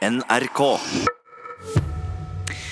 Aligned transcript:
NRK. 0.00 0.60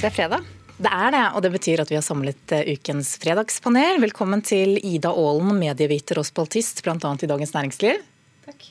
Det 0.00 0.06
er 0.08 0.12
fredag. 0.14 0.46
Det 0.80 0.88
er 0.88 1.10
det, 1.12 1.24
og 1.36 1.42
det 1.44 1.50
betyr 1.52 1.82
at 1.82 1.90
vi 1.92 1.98
har 1.98 2.04
samlet 2.06 2.54
eh, 2.56 2.70
ukens 2.72 3.10
fredagspanel. 3.20 3.98
Velkommen 4.00 4.40
til 4.40 4.78
Ida 4.80 5.10
Aalen, 5.12 5.50
medieviter 5.60 6.22
og 6.22 6.24
spaltist, 6.24 6.80
bl.a. 6.86 6.96
i 6.96 7.28
Dagens 7.28 7.52
Næringsliv. 7.52 8.00
Takk. 8.46 8.64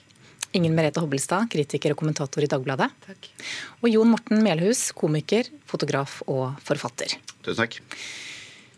Ingen 0.58 0.74
Merete 0.74 1.04
Hobbelstad, 1.04 1.46
kritiker 1.54 1.94
og 1.94 2.02
kommentator 2.02 2.42
i 2.42 2.50
Dagbladet. 2.50 2.90
Takk. 3.06 3.30
Og 3.84 3.92
Jon 3.94 4.10
Morten 4.16 4.41
Melhus, 4.41 4.88
komiker, 4.98 5.52
fotograf 5.70 6.24
og 6.26 6.58
forfatter. 6.66 7.14
Tusen 7.46 7.62
takk. 7.62 7.78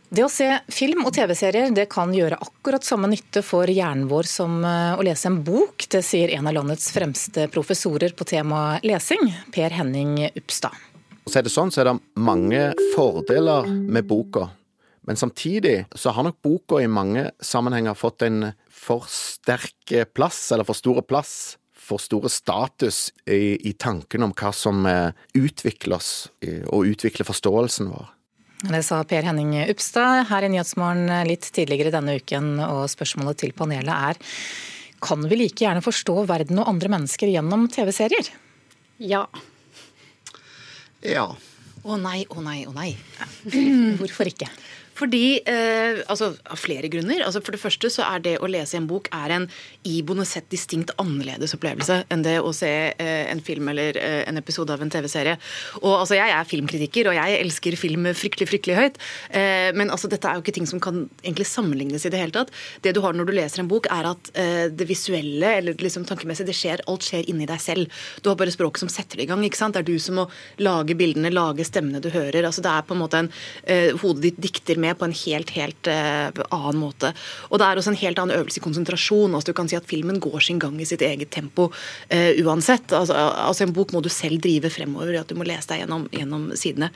Det 0.09 0.23
å 0.25 0.29
se 0.31 0.47
film 0.73 1.03
og 1.05 1.13
TV-serier 1.13 1.69
det 1.69 1.85
kan 1.91 2.09
gjøre 2.15 2.39
akkurat 2.41 2.85
samme 2.85 3.11
nytte 3.11 3.43
for 3.45 3.69
hjernen 3.69 4.07
vår 4.09 4.25
som 4.25 4.55
eh, 4.65 4.97
å 4.97 5.05
lese 5.05 5.29
en 5.29 5.37
bok. 5.45 5.85
Det 5.85 6.01
sier 6.05 6.33
en 6.33 6.49
av 6.49 6.55
landets 6.57 6.89
fremste 6.95 7.45
professorer 7.53 8.15
på 8.17 8.25
temaet 8.25 8.87
lesing, 8.89 9.29
Per 9.53 9.77
Henning 9.77 10.17
Upstad. 10.33 10.73
Så 11.29 11.37
er 11.37 11.45
det 11.45 11.53
sånn, 11.53 11.69
så 11.69 11.83
er 11.83 11.91
det 11.91 11.99
mange 12.17 12.71
fordeler 12.95 13.69
med 13.69 14.09
boka. 14.09 14.47
Men 15.05 15.19
samtidig 15.19 15.83
så 15.93 16.15
har 16.17 16.25
nok 16.25 16.41
boka 16.41 16.81
i 16.81 16.89
mange 16.89 17.29
sammenhenger 17.45 17.93
fått 17.97 18.25
en 18.25 18.51
for 18.73 19.05
sterk 19.13 19.93
plass, 20.17 20.47
eller 20.49 20.65
for 20.65 20.77
store 20.77 21.05
plass, 21.05 21.59
for 21.77 22.01
store 22.01 22.33
status 22.33 23.11
i, 23.29 23.59
i 23.61 23.77
tanken 23.77 24.25
om 24.25 24.33
hva 24.33 24.49
som 24.57 24.89
eh, 24.89 25.13
utvikler 25.37 26.01
oss 26.01 26.31
eh, 26.41 26.65
og 26.65 26.89
utvikler 26.89 27.29
forståelsen 27.29 27.93
vår. 27.93 28.15
Det 28.59 28.81
sa 28.83 29.03
Per 29.07 29.23
Henning 29.23 29.53
Upstad 29.71 30.25
her 30.27 30.43
i 30.43 30.49
Nyhetsmorgen 30.51 31.07
litt 31.29 31.47
tidligere 31.55 31.93
denne 31.95 32.17
uken, 32.19 32.57
og 32.59 32.89
spørsmålet 32.91 33.39
til 33.39 33.55
panelet 33.55 33.93
er 34.11 34.19
kan 34.99 35.23
vi 35.31 35.37
like 35.39 35.63
gjerne 35.63 35.83
forstå 35.83 36.25
verden 36.27 36.59
og 36.59 36.67
andre 36.67 36.91
mennesker 36.91 37.31
gjennom 37.31 37.69
TV-serier? 37.71 38.33
Ja. 38.99 39.23
Ja. 40.99 41.29
Å 41.87 41.95
nei, 42.03 42.25
å 42.27 42.43
nei, 42.43 42.65
å 42.67 42.73
nei. 42.75 42.89
Hvorfor 44.01 44.27
ikke? 44.27 44.49
Fordi, 44.99 45.39
eh, 45.47 46.01
altså 46.11 46.33
Av 46.49 46.59
flere 46.59 46.89
grunner. 46.91 47.23
Altså 47.25 47.41
For 47.43 47.55
det 47.55 47.61
første 47.61 47.91
så 47.93 48.05
er 48.07 48.23
det 48.25 48.35
å 48.39 48.49
lese 48.51 48.77
en 48.79 48.87
bok 48.89 49.09
er 49.15 49.33
en 49.35 49.47
iboende 49.87 50.25
sett 50.27 50.49
distinkt 50.51 50.91
annerledes 51.01 51.53
opplevelse 51.55 52.01
enn 52.11 52.23
det 52.25 52.37
å 52.43 52.51
se 52.55 52.69
eh, 52.91 53.25
en 53.31 53.41
film 53.43 53.69
eller 53.71 53.97
eh, 53.97 54.23
en 54.27 54.39
episode 54.39 54.73
av 54.73 54.83
en 54.83 54.91
TV-serie. 54.91 55.37
Og 55.81 55.93
altså 56.01 56.17
Jeg 56.19 56.33
er 56.35 56.49
filmkritiker, 56.49 57.09
og 57.09 57.17
jeg 57.17 57.39
elsker 57.39 57.77
film 57.79 58.09
fryktelig 58.17 58.49
fryktelig 58.51 58.77
høyt. 58.79 58.99
Eh, 59.31 59.69
men 59.77 59.93
altså 59.93 60.09
dette 60.11 60.27
er 60.27 60.37
jo 60.37 60.43
ikke 60.43 60.55
ting 60.59 60.67
som 60.69 60.81
kan 60.83 61.05
egentlig 61.23 61.47
sammenlignes 61.49 62.05
i 62.05 62.13
det 62.13 62.21
hele 62.21 62.35
tatt. 62.35 62.53
Det 62.83 62.93
du 62.95 63.01
har 63.05 63.15
når 63.15 63.29
du 63.29 63.35
leser 63.37 63.63
en 63.63 63.71
bok, 63.71 63.89
er 63.93 64.09
at 64.11 64.31
eh, 64.39 64.65
det 64.73 64.87
visuelle 64.89 65.53
eller 65.59 65.79
liksom 65.79 66.07
tankemessig, 66.09 66.47
det 66.49 66.57
skjer, 66.57 66.83
alt 66.89 67.07
skjer 67.07 67.29
inni 67.31 67.47
deg 67.49 67.61
selv. 67.63 68.01
Du 68.23 68.31
har 68.31 68.39
bare 68.39 68.53
språket 68.53 68.83
som 68.83 68.91
setter 68.91 69.19
det 69.19 69.27
i 69.27 69.31
gang. 69.31 69.43
ikke 69.45 69.59
sant? 69.59 69.77
Det 69.77 69.83
er 69.83 69.89
du 69.89 70.01
som 70.01 70.19
må 70.21 70.27
lage 70.61 70.97
bildene, 70.99 71.31
lage 71.33 71.67
stemmene 71.67 72.01
du 72.03 72.09
hører. 72.13 72.43
altså 72.43 72.65
Det 72.65 72.73
er 72.73 72.87
på 72.87 72.97
en 72.97 73.03
måte 73.03 73.23
en 73.23 73.31
eh, 73.65 73.95
Hodet 73.99 74.29
ditt 74.29 74.39
dikter 74.49 74.79
med 74.79 74.88
på 74.97 75.07
en 75.07 75.15
helt 75.15 75.53
helt 75.55 75.89
uh, 75.89 76.29
annen 76.49 76.79
måte. 76.81 77.11
Og 77.49 77.59
Det 77.59 77.67
er 77.67 77.79
også 77.79 77.93
en 77.93 78.01
helt 78.01 78.21
annen 78.21 78.37
øvelse 78.37 78.59
i 78.59 78.63
konsentrasjon. 78.63 79.35
altså 79.35 79.51
Du 79.51 79.57
kan 79.57 79.69
si 79.69 79.77
at 79.77 79.87
filmen 79.89 80.19
går 80.19 80.39
sin 80.45 80.59
gang 80.59 80.79
i 80.79 80.87
sitt 80.87 81.03
eget 81.05 81.31
tempo 81.31 81.69
uh, 81.69 82.31
uansett. 82.43 82.93
Altså, 82.93 83.13
altså 83.15 83.65
En 83.65 83.73
bok 83.73 83.93
må 83.93 84.01
du 84.01 84.09
selv 84.09 84.41
drive 84.43 84.71
fremover, 84.73 85.19
at 85.19 85.29
du 85.29 85.35
må 85.35 85.47
lese 85.47 85.69
deg 85.71 85.83
gjennom, 85.83 86.07
gjennom, 86.15 86.49
sidene. 86.59 86.91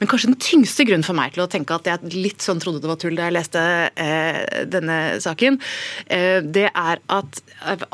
Men 0.00 0.10
kanskje 0.10 0.32
den 0.32 0.40
tyngste 0.40 0.86
grunnen 0.88 1.06
for 1.06 1.16
meg 1.16 1.34
til 1.34 1.44
å 1.44 1.50
tenke 1.50 1.76
at 1.76 1.86
jeg 1.86 2.14
litt 2.16 2.44
sånn 2.44 2.60
trodde 2.62 2.82
det 2.82 2.90
var 2.90 3.00
tull 3.00 3.16
da 3.16 3.28
jeg 3.28 3.36
leste 3.36 3.62
uh, 3.62 4.42
denne 4.66 4.96
saken, 5.22 5.58
det 6.06 6.66
er 6.68 7.00
at 7.12 7.38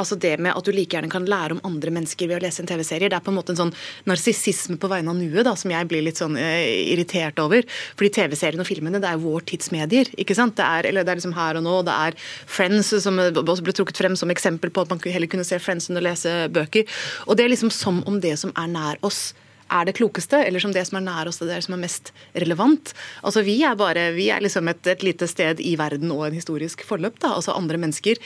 altså 0.01 0.17
det 0.21 0.35
med 0.43 0.55
at 0.57 0.67
du 0.67 0.73
like 0.75 0.95
gjerne 0.95 1.11
kan 1.11 1.27
lære 1.29 1.57
om 1.57 1.61
andre 1.67 1.93
mennesker 1.95 2.29
ved 2.29 2.39
å 2.39 2.43
lese 2.45 2.63
en 2.63 2.69
TV-serie, 2.69 3.11
det 3.11 3.17
er 3.17 3.25
på 3.25 3.33
en 3.33 3.39
måte 3.39 3.55
en 3.55 3.61
sånn 3.61 3.73
narsissisme 4.09 4.79
på 4.81 4.91
vegne 4.91 5.13
av 5.13 5.19
nuet 5.19 5.47
da, 5.47 5.55
som 5.59 5.73
jeg 5.73 5.89
blir 5.91 6.05
litt 6.05 6.21
sånn 6.21 6.37
irritert 6.39 7.39
over. 7.43 7.67
Fordi 7.99 8.13
TV-serien 8.19 8.63
og 8.63 8.69
filmene 8.69 9.01
det 9.03 9.11
er 9.11 9.19
jo 9.19 9.33
vår 9.33 9.42
vår 9.43 10.13
ikke 10.19 10.37
sant? 10.37 10.57
Det 10.57 10.65
er, 10.65 10.89
eller 10.89 11.05
det 11.05 11.13
er 11.13 11.21
liksom 11.21 11.37
her 11.37 11.59
og 11.59 11.67
nå. 11.67 11.83
Det 11.87 11.93
er 11.93 12.19
Friends 12.47 12.93
som 13.03 13.19
også 13.19 13.63
ble 13.63 13.77
trukket 13.77 13.99
frem 13.99 14.17
som 14.17 14.31
eksempel 14.31 14.71
på 14.71 14.83
at 14.83 14.91
man 14.91 15.01
heller 15.05 15.31
kunne 15.31 15.47
se 15.47 15.59
Friends 15.59 15.91
enn 15.91 16.01
å 16.01 16.05
lese 16.05 16.49
bøker. 16.53 16.85
Og 17.27 17.37
det 17.37 17.47
er 17.47 17.55
liksom 17.55 17.71
som 17.71 18.03
om 18.07 18.21
det 18.21 18.37
som 18.41 18.53
er 18.57 18.71
nær 18.73 19.01
oss, 19.03 19.33
er 19.73 19.89
det 19.89 19.97
klokeste, 19.97 20.37
eller 20.45 20.61
som 20.63 20.73
det 20.75 20.85
som 20.89 20.99
er 20.99 21.05
nær 21.07 21.31
oss, 21.31 21.41
det 21.41 21.55
er 21.55 21.65
som 21.65 21.77
er 21.77 21.83
mest 21.85 22.13
relevant. 22.39 22.93
Altså 23.25 23.45
Vi 23.47 23.59
er 23.65 23.79
bare, 23.79 24.11
vi 24.17 24.29
er 24.35 24.43
liksom 24.45 24.69
et, 24.69 24.87
et 24.87 25.05
lite 25.07 25.29
sted 25.31 25.63
i 25.65 25.75
verden 25.81 26.13
og 26.15 26.27
en 26.27 26.37
historisk 26.37 26.85
forløp. 26.89 27.19
da, 27.23 27.35
altså 27.39 27.57
andre 27.57 27.81
mennesker. 27.81 28.21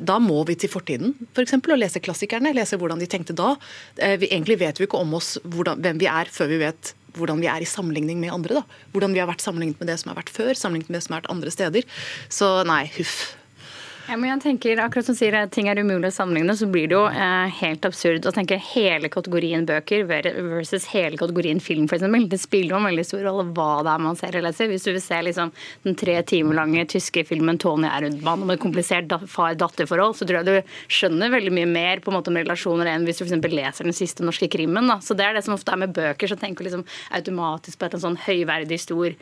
Da 0.00 0.18
må 0.22 0.42
vi 0.48 0.56
til 0.56 0.72
fortiden 0.72 1.14
for 1.34 1.44
eksempel, 1.44 1.74
og 1.74 1.82
lese 1.82 2.00
klassikerne, 2.00 2.54
lese 2.56 2.78
hvordan 2.80 3.02
de 3.02 3.10
tenkte 3.10 3.36
da. 3.36 3.54
Eh, 3.98 4.16
vi, 4.20 4.30
egentlig 4.30 4.60
vet 4.62 4.80
vi 4.80 4.88
ikke 4.88 5.00
om 5.00 5.14
oss 5.18 5.36
hvordan, 5.44 5.82
hvem 5.84 6.00
vi 6.00 6.08
er 6.10 6.32
før 6.32 6.52
vi 6.52 6.62
vet 6.64 6.94
hvordan 7.16 7.40
vi 7.42 7.50
er 7.50 7.64
i 7.64 7.68
sammenligning 7.68 8.20
med 8.22 8.34
andre. 8.34 8.60
da. 8.60 8.82
Hvordan 8.92 9.16
vi 9.16 9.22
har 9.22 9.30
vært 9.30 9.44
sammenlignet 9.44 9.80
med 9.80 9.90
det 9.90 9.98
som 10.02 10.12
har 10.12 10.20
vært 10.20 10.32
før, 10.34 10.54
sammenlignet 10.54 10.92
med 10.92 11.00
det 11.00 11.06
som 11.06 11.16
har 11.16 11.24
vært 11.24 11.34
andre 11.34 11.54
steder. 11.54 11.98
Så 12.28 12.52
nei, 12.68 12.84
huff. 12.98 13.36
Ja, 14.06 14.14
men 14.14 14.28
jeg 14.30 14.38
tenker, 14.44 14.78
akkurat 14.78 15.08
som 15.08 15.16
sier 15.18 15.34
at 15.34 15.50
Ting 15.50 15.66
er 15.66 15.80
umulig 15.82 16.12
å 16.12 16.14
sammenligne, 16.14 16.54
så 16.54 16.68
blir 16.70 16.86
det 16.86 16.94
jo 16.94 17.02
eh, 17.10 17.54
helt 17.58 17.86
absurd 17.88 18.28
å 18.28 18.32
tenke 18.34 18.54
hele 18.62 19.08
kategorien 19.10 19.64
bøker 19.66 20.04
versus 20.06 20.86
hele 20.92 21.18
kategorien 21.18 21.58
film, 21.62 21.88
f.eks. 21.90 22.04
Det 22.30 22.38
spiller 22.38 22.76
jo 22.76 22.78
en 22.78 22.86
veldig 22.86 23.04
stor 23.08 23.24
rolle 23.26 23.48
hva 23.56 23.82
det 23.82 23.94
er 23.96 24.04
man 24.04 24.18
ser 24.18 24.38
eller 24.38 24.52
leser. 24.52 24.70
Hvis 24.70 24.86
du 24.86 24.92
vil 24.92 25.02
se 25.02 25.18
liksom, 25.26 25.50
den 25.88 25.98
tre 25.98 26.14
timer 26.30 26.54
lange 26.60 26.84
tyske 26.92 27.24
filmen 27.26 27.58
'Tony 27.58 27.90
Erundmann' 27.90 28.46
om 28.46 28.54
et 28.54 28.62
komplisert 28.62 29.10
far-datter-forhold, 29.32 30.14
så 30.20 30.28
tror 30.28 30.38
jeg 30.38 30.48
du 30.52 30.78
skjønner 31.00 31.34
veldig 31.34 31.56
mye 31.58 31.72
mer 31.72 32.04
på 32.04 32.14
en 32.14 32.20
måte 32.20 32.30
om 32.30 32.38
relasjoner 32.38 32.92
enn 32.92 33.08
hvis 33.10 33.18
du 33.18 33.26
f.eks. 33.26 33.50
leser 33.58 33.90
den 33.90 33.98
siste 34.04 34.22
norske 34.22 34.46
krimmen. 34.52 34.86
Da. 34.86 35.00
Så 35.02 35.18
Det 35.18 35.26
er 35.26 35.34
det 35.34 35.42
som 35.48 35.58
ofte 35.58 35.74
er 35.74 35.82
med 35.82 35.98
bøker, 35.98 36.30
så 36.30 36.38
tenker 36.38 36.62
du 36.62 36.70
liksom 36.70 36.86
automatisk 37.10 37.82
på 37.82 37.90
et 37.90 38.00
sånn 38.06 38.22
høyverdig 38.28 38.78
stor 38.86 39.18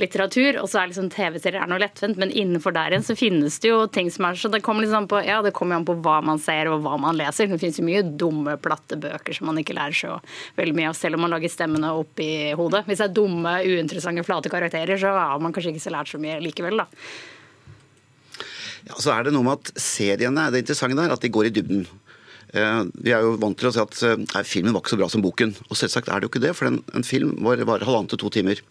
litteratur, 0.00 0.58
og 0.62 0.68
så 0.70 0.80
er 0.80 0.90
liksom 0.90 1.10
TV-serier 1.12 1.60
er 1.62 1.70
noe 1.70 1.80
lettvint, 1.82 2.18
men 2.20 2.30
innenfor 2.30 2.74
der 2.76 2.94
igjen 2.94 3.06
så 3.06 3.16
finnes 3.18 3.58
det 3.62 3.70
jo 3.70 3.80
ting 3.92 4.10
som 4.14 4.28
er 4.28 4.38
så 4.38 4.50
Det 4.52 4.62
kommer 4.64 4.84
liksom 4.84 5.08
på 5.10 5.20
ja, 5.26 5.40
det 5.44 5.54
kommer 5.56 5.78
an 5.78 5.86
på 5.88 5.96
hva 6.04 6.18
man 6.24 6.40
ser 6.42 6.70
og 6.70 6.82
hva 6.84 6.96
man 7.00 7.18
leser. 7.18 7.50
Det 7.50 7.60
finnes 7.60 7.78
jo 7.80 7.86
mye 7.86 8.04
dumme, 8.06 8.56
platte 8.62 8.98
bøker 9.00 9.36
som 9.36 9.50
man 9.50 9.60
ikke 9.62 9.76
lærer 9.76 9.96
så 9.98 10.18
veldig 10.58 10.76
mye 10.78 10.90
av, 10.90 10.98
selv 10.98 11.18
om 11.18 11.26
man 11.26 11.34
lager 11.34 11.52
stemmene 11.52 11.94
opp 12.00 12.22
i 12.22 12.52
hodet. 12.58 12.84
Hvis 12.88 13.02
det 13.02 13.08
er 13.08 13.16
dumme, 13.20 13.56
uinteressante, 13.64 14.26
flate 14.26 14.52
karakterer, 14.52 15.00
så 15.00 15.14
har 15.16 15.42
man 15.42 15.54
kanskje 15.54 15.74
ikke 15.74 15.86
så 15.86 15.94
lært 15.94 16.12
så 16.12 16.22
mye 16.22 16.38
likevel, 16.44 16.84
da. 16.84 16.88
Ja, 18.88 18.96
så 18.96 19.12
er 19.12 19.26
det 19.26 19.34
noe 19.34 19.44
med 19.44 19.58
at 19.58 19.72
seriene, 19.82 20.48
det 20.54 20.62
interessante 20.64 20.96
der, 20.96 21.12
at 21.12 21.24
de 21.24 21.32
går 21.32 21.50
i 21.50 21.54
dybden. 21.58 21.84
Eh, 22.56 22.82
vi 23.04 23.12
er 23.12 23.26
jo 23.26 23.36
vant 23.40 23.58
til 23.58 23.68
å 23.68 23.74
si 23.74 23.82
at 23.82 24.00
eh, 24.06 24.46
filmen 24.48 24.72
var 24.72 24.80
ikke 24.80 24.94
så 24.94 25.00
bra 25.00 25.08
som 25.12 25.24
boken. 25.24 25.52
Og 25.68 25.76
selvsagt 25.76 26.08
er 26.08 26.20
det 26.20 26.28
jo 26.28 26.32
ikke 26.32 26.44
det, 26.46 26.54
for 26.56 26.70
en, 26.70 26.80
en 26.96 27.04
film 27.06 27.34
var, 27.44 27.60
var 27.68 27.84
halvannen 27.84 28.08
til 28.12 28.22
to 28.22 28.32
timer. 28.38 28.62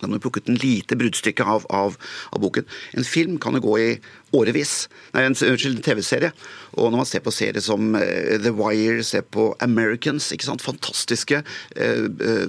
Da 0.00 0.08
har 0.08 0.16
du 0.16 0.22
plukket 0.22 0.48
en 0.50 0.58
lite 0.58 0.96
bruddstykke 0.98 1.44
av, 1.46 1.66
av, 1.70 1.96
av, 2.32 2.40
boken. 2.42 2.66
En 2.98 3.06
film 3.06 3.38
kan 3.42 3.54
jo 3.58 3.62
gå 3.66 3.74
i 3.78 3.88
årevis. 4.34 4.88
Nei, 5.14 5.26
en, 5.28 5.36
unnskyld, 5.36 5.78
en 5.78 5.84
TV-serie. 5.86 6.32
Og 6.74 6.88
når 6.90 7.02
man 7.02 7.08
ser 7.08 7.22
på 7.24 7.34
serier 7.34 7.62
som 7.62 7.92
uh, 7.94 8.02
The 8.42 8.54
Wire, 8.56 9.04
ser 9.06 9.26
på 9.26 9.50
Americans, 9.64 10.30
ikke 10.34 10.48
sant? 10.48 10.64
fantastiske 10.64 11.42
uh, 11.42 12.06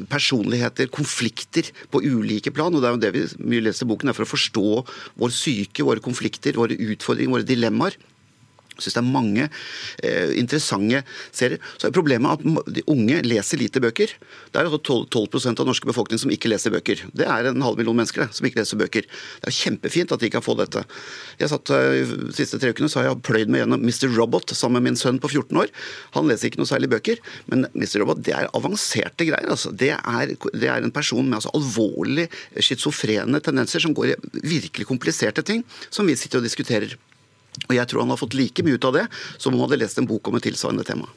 personligheter, 0.10 0.90
konflikter 0.94 1.70
på 1.94 2.02
ulike 2.06 2.54
plan. 2.56 2.74
Og 2.74 2.82
det 2.82 2.90
er 2.90 2.98
jo 2.98 3.04
det 3.04 3.14
vi 3.18 3.28
mye 3.54 3.68
leser 3.68 3.86
i 3.88 3.92
boken, 3.92 4.10
er 4.10 4.18
for 4.18 4.26
å 4.26 4.34
forstå 4.34 4.68
vår 5.22 5.36
syke, 5.36 5.86
våre 5.86 6.04
konflikter, 6.04 6.58
våre 6.58 6.78
utfordringer, 6.78 7.38
våre 7.38 7.50
dilemmaer. 7.50 8.00
Jeg 8.74 8.86
syns 8.86 8.98
det 8.98 9.02
er 9.02 9.10
mange 9.14 9.48
eh, 9.48 10.34
interessante 10.40 11.04
serier. 11.32 11.62
Så 11.78 11.90
er 11.90 11.96
problemet 11.96 12.40
at 12.40 12.70
de 12.74 12.84
unge 12.92 13.20
leser 13.26 13.62
lite 13.62 13.82
bøker. 13.84 14.14
Det 14.54 14.62
er 14.62 14.70
12, 14.74 15.08
12 15.14 15.54
av 15.54 15.68
norske 15.68 15.90
befolkning 15.90 16.22
som 16.22 16.34
ikke 16.34 16.52
leser 16.52 16.74
bøker. 16.74 17.06
Det 17.14 17.28
er 17.30 17.50
en 17.50 17.66
halv 17.66 17.80
million 17.80 17.98
mennesker 17.98 18.26
det, 18.26 18.30
som 18.38 18.48
ikke 18.48 18.62
leser 18.62 18.80
bøker. 18.80 19.08
Det 19.44 19.52
er 19.52 19.58
kjempefint 19.58 20.14
at 20.16 20.24
de 20.24 20.32
kan 20.34 20.44
få 20.46 20.56
dette. 20.60 20.84
Jeg 21.42 21.52
satt 21.52 21.74
eh, 21.76 22.02
De 22.04 22.36
siste 22.36 22.60
tre 22.62 22.74
ukene 22.74 22.90
så 22.92 23.02
har 23.02 23.12
jeg 23.12 23.24
pløyd 23.28 23.54
meg 23.54 23.64
gjennom 23.64 23.84
Mr. 23.84 24.10
Robot 24.18 24.56
sammen 24.58 24.82
med 24.82 24.92
min 24.94 25.00
sønn 25.00 25.22
på 25.22 25.32
14 25.32 25.62
år. 25.64 25.72
Han 26.18 26.30
leser 26.30 26.50
ikke 26.50 26.62
noe 26.62 26.70
særlig 26.70 26.92
bøker, 26.94 27.22
men 27.52 27.68
Mr. 27.74 28.00
Robot 28.04 28.24
det 28.26 28.36
er 28.38 28.52
avanserte 28.58 29.28
greier. 29.30 29.50
Altså. 29.54 29.74
Det, 29.74 29.94
er, 29.96 30.36
det, 30.52 30.68
er, 30.70 30.84
en 30.84 30.94
person 30.94 31.26
med 31.26 31.40
altså, 31.40 31.54
alvorlig 31.58 32.30
schizofrene 32.58 33.42
tendenser 33.44 33.84
som 33.84 33.96
går 33.96 34.14
i 34.14 34.20
virkelig 34.44 34.90
kompliserte 34.90 35.46
ting, 35.46 35.64
som 35.94 36.08
vi 36.10 36.18
sitter 36.20 36.42
og 36.42 36.48
diskuterer. 36.48 36.98
Og 37.68 37.76
jeg 37.78 37.90
tror 37.90 38.04
han 38.04 38.14
har 38.14 38.22
fått 38.22 38.38
like 38.38 38.66
mye 38.66 38.80
ut 38.80 38.88
av 38.90 38.98
det 38.98 39.06
som 39.38 39.54
om 39.54 39.60
han 39.60 39.68
hadde 39.68 39.84
lest 39.84 40.00
en 40.02 40.10
bok 40.10 40.28
om 40.30 40.40
et 40.40 40.46
tilsvarende 40.48 40.86
tema. 40.88 41.10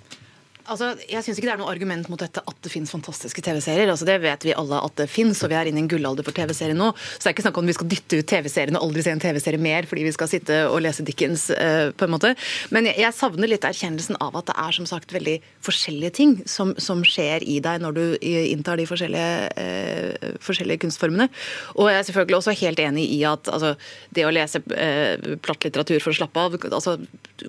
Altså, 0.66 0.88
jeg 1.06 1.22
syns 1.22 1.38
ikke 1.38 1.46
det 1.46 1.54
er 1.54 1.60
noe 1.60 1.70
argument 1.70 2.08
mot 2.10 2.20
dette 2.20 2.42
at 2.42 2.58
det 2.64 2.70
finnes 2.72 2.90
fantastiske 2.90 3.42
TV-serier. 3.44 3.90
Altså, 3.92 4.06
det 4.08 4.16
vet 4.22 4.46
vi 4.46 4.54
alle 4.56 4.80
at 4.82 4.96
det 4.98 5.06
finnes, 5.10 5.38
og 5.44 5.52
vi 5.52 5.58
er 5.58 5.70
inne 5.70 5.78
i 5.78 5.84
en 5.84 5.90
gullalder 5.90 6.26
for 6.26 6.34
TV-serier 6.34 6.74
nå. 6.76 6.88
Så 6.96 7.22
det 7.22 7.30
er 7.30 7.34
ikke 7.36 7.44
snakk 7.46 7.60
om 7.60 7.70
vi 7.70 7.76
skal 7.76 7.90
dytte 7.92 8.18
ut 8.18 8.28
TV-seriene 8.32 8.80
og 8.80 8.88
aldri 8.88 9.04
se 9.06 9.14
en 9.14 9.22
TV-serie 9.22 9.62
mer 9.62 9.86
fordi 9.86 10.06
vi 10.08 10.14
skal 10.16 10.30
sitte 10.30 10.58
og 10.66 10.80
lese 10.82 11.04
Dickens, 11.06 11.48
uh, 11.54 11.92
på 11.94 12.06
en 12.06 12.14
måte. 12.14 12.32
Men 12.74 12.88
jeg, 12.90 12.98
jeg, 13.04 13.14
savner 13.16 13.50
litt 13.50 13.66
erkjennelsen 13.66 14.18
av 14.22 14.38
at 14.40 14.50
det 14.50 14.56
er 14.64 14.76
som 14.76 14.88
sagt 14.90 15.14
veldig 15.14 15.36
forskjellige 15.64 16.16
ting 16.18 16.34
som, 16.50 16.74
som 16.82 17.04
skjer 17.06 17.46
i 17.46 17.60
deg 17.62 17.84
når 17.84 17.96
du 17.96 18.02
inntar 18.20 18.80
de 18.80 18.88
forskjellige, 18.90 19.52
uh, 19.54 20.34
forskjellige, 20.42 20.82
kunstformene. 20.86 21.28
Og 21.76 21.92
jeg 21.92 22.00
er 22.00 22.08
selvfølgelig 22.10 22.40
også 22.40 22.56
helt 22.64 22.82
enig 22.82 23.06
i 23.14 23.22
at 23.28 23.52
altså, 23.52 23.76
det 24.16 24.26
å 24.26 24.34
lese 24.34 24.62
uh, 24.66 25.30
platt 25.46 25.68
litteratur 25.68 26.02
for 26.02 26.12
å 26.12 26.20
slappe 26.22 26.42
av 26.42 26.58
altså, 26.72 26.98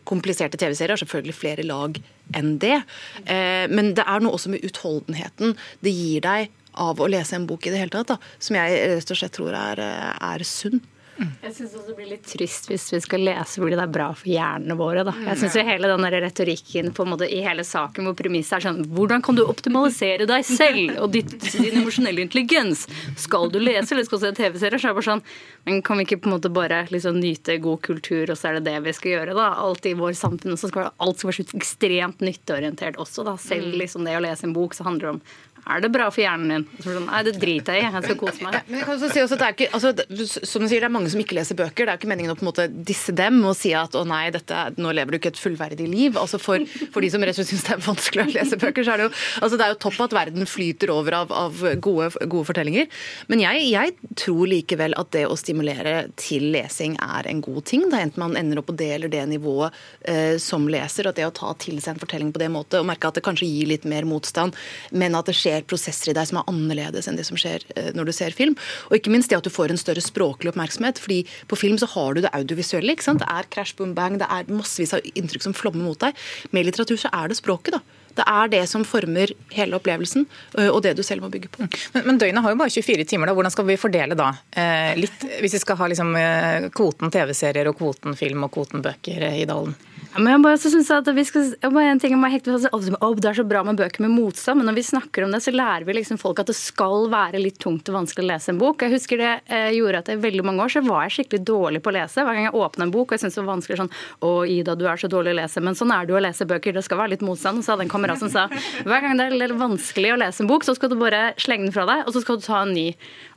Kompliserte 0.07 0.59
TV-serier 0.59 0.93
har 0.93 1.01
selvfølgelig 1.01 1.35
flere 1.37 1.65
lag 1.65 1.97
enn 2.35 2.57
det. 2.63 2.81
Eh, 3.25 3.65
men 3.71 3.93
det 3.97 4.05
er 4.07 4.23
noe 4.23 4.37
også 4.37 4.51
med 4.53 4.65
utholdenheten 4.67 5.55
det 5.85 5.93
gir 5.93 6.25
deg 6.25 6.53
av 6.77 6.99
å 7.01 7.09
lese 7.09 7.37
en 7.37 7.47
bok 7.49 7.65
i 7.65 7.73
det 7.73 7.79
hele 7.81 7.93
tatt, 7.93 8.11
da, 8.11 8.17
som 8.43 8.57
jeg 8.59 8.81
rett 8.91 9.13
og 9.13 9.17
slett 9.17 9.33
tror 9.37 9.55
er, 9.57 9.81
er 9.81 10.43
sunn. 10.45 10.83
Jeg 11.17 11.53
syns 11.55 11.73
også 11.73 11.87
det 11.89 11.95
blir 11.97 12.09
litt 12.11 12.27
trist 12.29 12.67
hvis 12.69 12.87
vi 12.93 12.99
skal 13.03 13.23
lese 13.25 13.61
fordi 13.61 13.77
det 13.77 13.85
er 13.85 13.93
bra 13.93 14.09
for 14.17 14.29
hjernene 14.29 14.77
våre. 14.77 15.03
Da. 15.07 15.13
Jeg 15.29 15.41
synes 15.41 15.57
hele 15.67 15.89
den 15.91 16.07
retorikken 16.13 16.91
måte 17.07 17.27
i 17.29 17.41
hele 17.45 17.65
saken 17.67 18.07
hvor 18.07 18.17
premisset 18.17 18.57
er 18.57 18.65
sånn 18.67 18.83
Hvordan 18.93 19.23
kan 19.25 19.37
du 19.37 19.43
optimalisere 19.45 20.27
deg 20.29 20.45
selv 20.47 20.97
og 21.03 21.11
ditt, 21.15 21.33
din 21.57 21.79
emosjonelle 21.81 22.23
intelligens? 22.25 22.85
Skal 23.19 23.51
du 23.53 23.59
lese 23.61 23.95
eller 23.95 24.07
skal 24.07 24.21
du 24.21 24.25
se 24.27 24.33
TV-serier? 24.37 24.77
Så 24.81 24.89
er 24.89 24.93
det 24.93 24.99
bare 24.99 25.09
sånn 25.09 25.25
Men 25.67 25.81
kan 25.85 25.99
vi 25.99 26.07
ikke 26.07 26.19
på 26.23 26.31
en 26.31 26.37
måte 26.37 26.53
bare 26.53 26.83
liksom 26.93 27.19
nyte 27.21 27.57
god 27.63 27.81
kultur, 27.87 28.29
og 28.31 28.37
så 28.37 28.51
er 28.51 28.59
det 28.59 28.67
det 28.69 28.77
vi 28.85 28.95
skal 28.95 29.13
gjøre, 29.15 29.37
da? 29.37 29.49
Alt 29.63 29.87
i 29.89 29.95
vår 29.97 30.15
samfunn. 30.17 30.53
Og 30.55 30.61
så 30.61 30.69
skal 30.71 30.91
alt 30.91 31.19
skal 31.19 31.31
være 31.31 31.43
så 31.43 31.57
ekstremt 31.57 32.23
nytteorientert 32.23 32.99
også, 33.01 33.25
da. 33.27 33.35
Selv 33.41 33.75
liksom 33.79 34.07
det 34.07 34.15
å 34.17 34.23
lese 34.23 34.47
en 34.47 34.55
bok 34.55 34.77
så 34.77 34.87
handler 34.87 35.09
det 35.09 35.15
om 35.17 35.21
er 35.67 35.83
det 35.83 35.91
bra 35.93 36.07
for 36.13 36.23
hjernen 36.23 36.53
din? 36.53 36.65
Sånn, 36.83 37.07
Nei, 37.07 37.21
det 37.27 37.35
driter 37.41 37.77
jeg 37.77 37.85
i. 37.85 37.91
Jeg 37.91 38.05
skal 38.05 38.19
kose 38.19 38.43
meg. 38.45 38.59
Men 38.67 38.79
jeg 38.79 38.87
kan 38.87 38.95
også 38.95 39.09
si 39.13 39.23
også 39.23 39.37
at 39.37 39.41
det 39.41 39.47
er 39.47 39.55
ikke, 39.55 39.69
altså, 39.77 40.45
som 40.47 40.63
du 40.63 40.69
sier, 40.69 40.83
det 40.83 40.87
er 40.87 40.93
mange 40.93 41.11
som 41.13 41.21
ikke 41.21 41.37
leser 41.37 41.57
bøker. 41.59 41.87
Det 41.87 41.93
er 41.93 41.99
ikke 41.99 42.11
meningen 42.11 42.33
å 42.33 42.37
på 42.37 42.45
en 42.45 42.49
måte 42.49 42.67
disse 42.71 43.15
dem 43.15 43.39
og 43.47 43.55
si 43.59 43.73
at 43.77 43.95
å 43.97 44.03
nei, 44.07 44.27
dette, 44.33 44.63
nå 44.79 44.93
lever 44.95 45.15
du 45.15 45.19
ikke 45.19 45.33
et 45.33 45.41
fullverdig 45.41 45.87
liv. 45.89 46.19
Altså 46.19 46.39
For, 46.41 46.63
for 46.93 47.03
de 47.03 47.11
som 47.13 47.23
rett 47.23 47.35
og 47.35 47.41
slett 47.41 47.51
syns 47.53 47.65
det 47.67 47.75
er 47.75 47.83
vanskelig 47.85 48.25
å 48.25 48.33
lese 48.35 48.59
bøker, 48.61 48.85
så 48.85 48.93
er 48.93 49.01
det 49.01 49.07
jo, 49.07 49.13
altså, 49.41 49.59
det 49.59 49.67
er 49.67 49.73
jo 49.73 49.79
topp 49.87 49.99
at 50.07 50.17
verden 50.17 50.49
flyter 50.49 50.93
over 50.93 51.19
av, 51.21 51.33
av 51.45 51.63
gode, 51.83 52.11
gode, 52.25 52.45
fortellinger. 52.47 52.87
Men 53.31 53.43
jeg, 53.43 53.67
jeg, 53.73 53.95
tror 54.17 54.47
likevel 54.49 54.95
at 54.97 55.11
det 55.13 55.25
å 55.29 55.35
stimulere 55.37 56.07
til 56.17 56.47
lesing 56.53 56.95
er 57.03 57.27
en 57.29 57.41
god 57.43 57.65
ting. 57.69 57.85
Da 57.91 58.01
enten 58.01 58.23
man 58.23 58.37
ender 58.39 58.61
opp 58.61 58.69
på 58.71 58.77
det 58.77 58.89
eller 58.95 59.11
det 59.13 59.23
nivået 59.29 59.75
eh, 60.09 60.37
som 60.41 60.65
leser, 60.69 61.09
at 61.09 61.19
det 61.19 61.27
å 61.27 61.35
ta 61.35 61.53
til 61.59 61.77
seg 61.83 61.95
en 61.95 62.01
fortelling 62.01 62.31
på 62.33 62.41
det 62.41 62.49
måte, 62.53 62.81
og 62.81 62.87
merke 62.89 63.09
at 63.09 63.19
det 63.19 63.25
kanskje 63.25 63.49
gir 63.49 63.69
litt 63.71 63.85
mer 63.89 64.07
motstand, 64.09 64.57
men 64.91 65.15
at 65.17 65.29
det 65.29 65.35
skjer 65.37 65.56
skjer 65.57 65.67
prosesser 65.67 66.11
i 66.11 66.15
deg 66.17 66.29
som 66.29 66.41
er 66.41 66.47
annerledes 66.51 67.07
enn 67.07 67.17
det 67.17 67.25
som 67.27 67.37
skjer 67.39 67.63
eh, 67.75 67.91
når 67.97 68.09
du 68.09 68.13
ser 68.15 68.35
film. 68.35 68.55
Og 68.89 68.97
ikke 68.99 69.13
minst 69.13 69.31
det 69.31 69.39
at 69.39 69.47
du 69.47 69.53
får 69.53 69.73
en 69.73 69.81
større 69.81 70.03
språklig 70.03 70.53
oppmerksomhet. 70.53 70.99
fordi 70.99 71.25
på 71.47 71.57
film 71.57 71.77
så 71.77 71.87
har 71.87 72.13
du 72.13 72.21
det 72.21 72.33
audiovisuelle. 72.33 72.91
ikke 72.93 73.03
sant? 73.03 73.23
Det 73.23 73.29
er 73.29 73.49
crash, 73.49 73.75
boom, 73.75 73.95
bang, 73.95 74.17
det 74.19 74.27
er 74.29 74.49
massevis 74.51 74.93
av 74.93 75.01
inntrykk 75.15 75.43
som 75.43 75.53
flommer 75.53 75.83
mot 75.83 75.99
deg. 75.99 76.15
Med 76.51 76.65
litteratur 76.65 76.97
så 76.97 77.09
er 77.13 77.27
det 77.29 77.39
språket, 77.39 77.77
da. 77.77 77.81
Det 78.17 78.25
er 78.25 78.49
det 78.49 78.63
som 78.65 78.81
former 78.87 79.29
hele 79.53 79.77
opplevelsen, 79.77 80.25
øh, 80.57 80.69
og 80.71 80.81
det 80.81 80.95
du 80.97 81.03
selv 81.05 81.21
må 81.21 81.29
bygge 81.29 81.51
på. 81.53 81.67
Men, 81.93 82.07
men 82.07 82.17
døgnet 82.17 82.41
har 82.41 82.53
jo 82.53 82.57
bare 82.57 82.73
24 82.73 83.05
timer. 83.05 83.29
da. 83.29 83.35
Hvordan 83.37 83.53
skal 83.53 83.67
vi 83.67 83.77
fordele 83.77 84.17
da? 84.17 84.31
Eh, 84.49 84.95
litt, 84.97 85.27
hvis 85.41 85.53
vi 85.53 85.61
skal 85.61 85.77
ha 85.77 85.89
liksom, 85.91 86.15
eh, 86.17 86.69
kvoten 86.73 87.13
TV-serier 87.13 87.69
og 87.69 87.77
kvoten 87.77 88.17
film 88.17 88.47
og 88.47 88.55
kvoten 88.57 88.81
bøker 88.81 89.29
i 89.35 89.45
Dalen? 89.45 89.77
Men 90.17 90.31
jeg 90.31 90.43
bare 90.43 90.57
synes 90.61 90.89
at 90.93 91.09
vi 91.13 91.23
skal, 91.27 91.49
bare 91.61 91.91
en 91.91 92.01
ting 92.01 92.15
jeg 92.15 92.33
hekte 92.33 92.55
oh, 92.73 93.13
Det 93.17 93.29
er 93.29 93.37
så 93.37 93.45
bra 93.47 93.61
med 93.67 93.77
bøker 93.77 94.01
med 94.05 94.13
motstand, 94.15 94.59
men 94.59 94.69
når 94.69 94.77
vi 94.79 94.85
snakker 94.89 95.25
om 95.25 95.33
det, 95.33 95.41
så 95.45 95.53
lærer 95.53 95.85
vi 95.87 95.93
liksom 95.97 96.19
folk 96.21 96.41
at 96.41 96.49
det 96.49 96.55
skal 96.57 97.05
være 97.11 97.41
litt 97.41 97.59
tungt 97.61 97.89
og 97.91 97.99
vanskelig 97.99 98.25
å 98.25 98.29
lese 98.31 98.53
en 98.53 98.61
bok. 98.61 98.81
Jeg 98.81 98.95
husker 98.95 99.21
det 99.21 99.33
eh, 99.45 99.69
gjorde 99.77 100.01
at 100.01 100.11
i 100.13 100.17
veldig 100.21 100.45
mange 100.47 100.65
år 100.65 100.73
så 100.73 100.83
var 100.85 101.05
jeg 101.05 101.17
skikkelig 101.17 101.43
dårlig 101.47 101.83
på 101.85 101.91
å 101.91 101.95
lese. 101.99 102.25
Hver 102.25 102.37
gang 102.37 102.47
jeg 102.47 102.55
åpna 102.57 102.87
en 102.87 102.93
bok 102.93 103.11
og 103.11 103.15
jeg 103.15 103.23
syntes 103.25 103.37
det 103.37 103.43
var 103.43 103.51
vanskelig 103.53 103.79
sånn 103.83 103.91
Å, 104.25 104.31
Ida, 104.49 104.77
du 104.79 104.85
er 104.89 105.01
så 105.01 105.11
dårlig 105.11 105.35
å 105.35 105.39
lese. 105.41 105.63
Men 105.67 105.77
sånn 105.77 105.93
er 105.93 106.09
jo 106.09 106.17
å 106.17 106.23
lese 106.23 106.49
bøker. 106.49 106.77
Det 106.77 106.85
skal 106.87 107.01
være 107.01 107.13
litt 107.15 107.25
motstand. 107.25 107.61
Og 107.61 107.67
så 107.67 107.75
hadde 107.75 107.87
en 107.87 107.93
kamerat 107.93 108.21
som 108.23 108.31
sa 108.33 108.47
hver 108.87 109.03
gang 109.03 109.19
det 109.19 109.29
er 109.45 109.55
vanskelig 109.57 110.15
å 110.15 110.19
lese 110.23 110.43
en 110.43 110.49
bok, 110.49 110.65
så 110.65 110.73
skal 110.77 110.91
du 110.91 110.97
bare 110.99 111.31
slenge 111.41 111.67
den 111.67 111.75
fra 111.75 111.85
deg, 111.89 112.05
og 112.07 112.15
så 112.15 112.21
skal 112.23 112.39
du 112.39 112.45
ta 112.45 112.63
en 112.63 112.73
ny. 112.75 112.87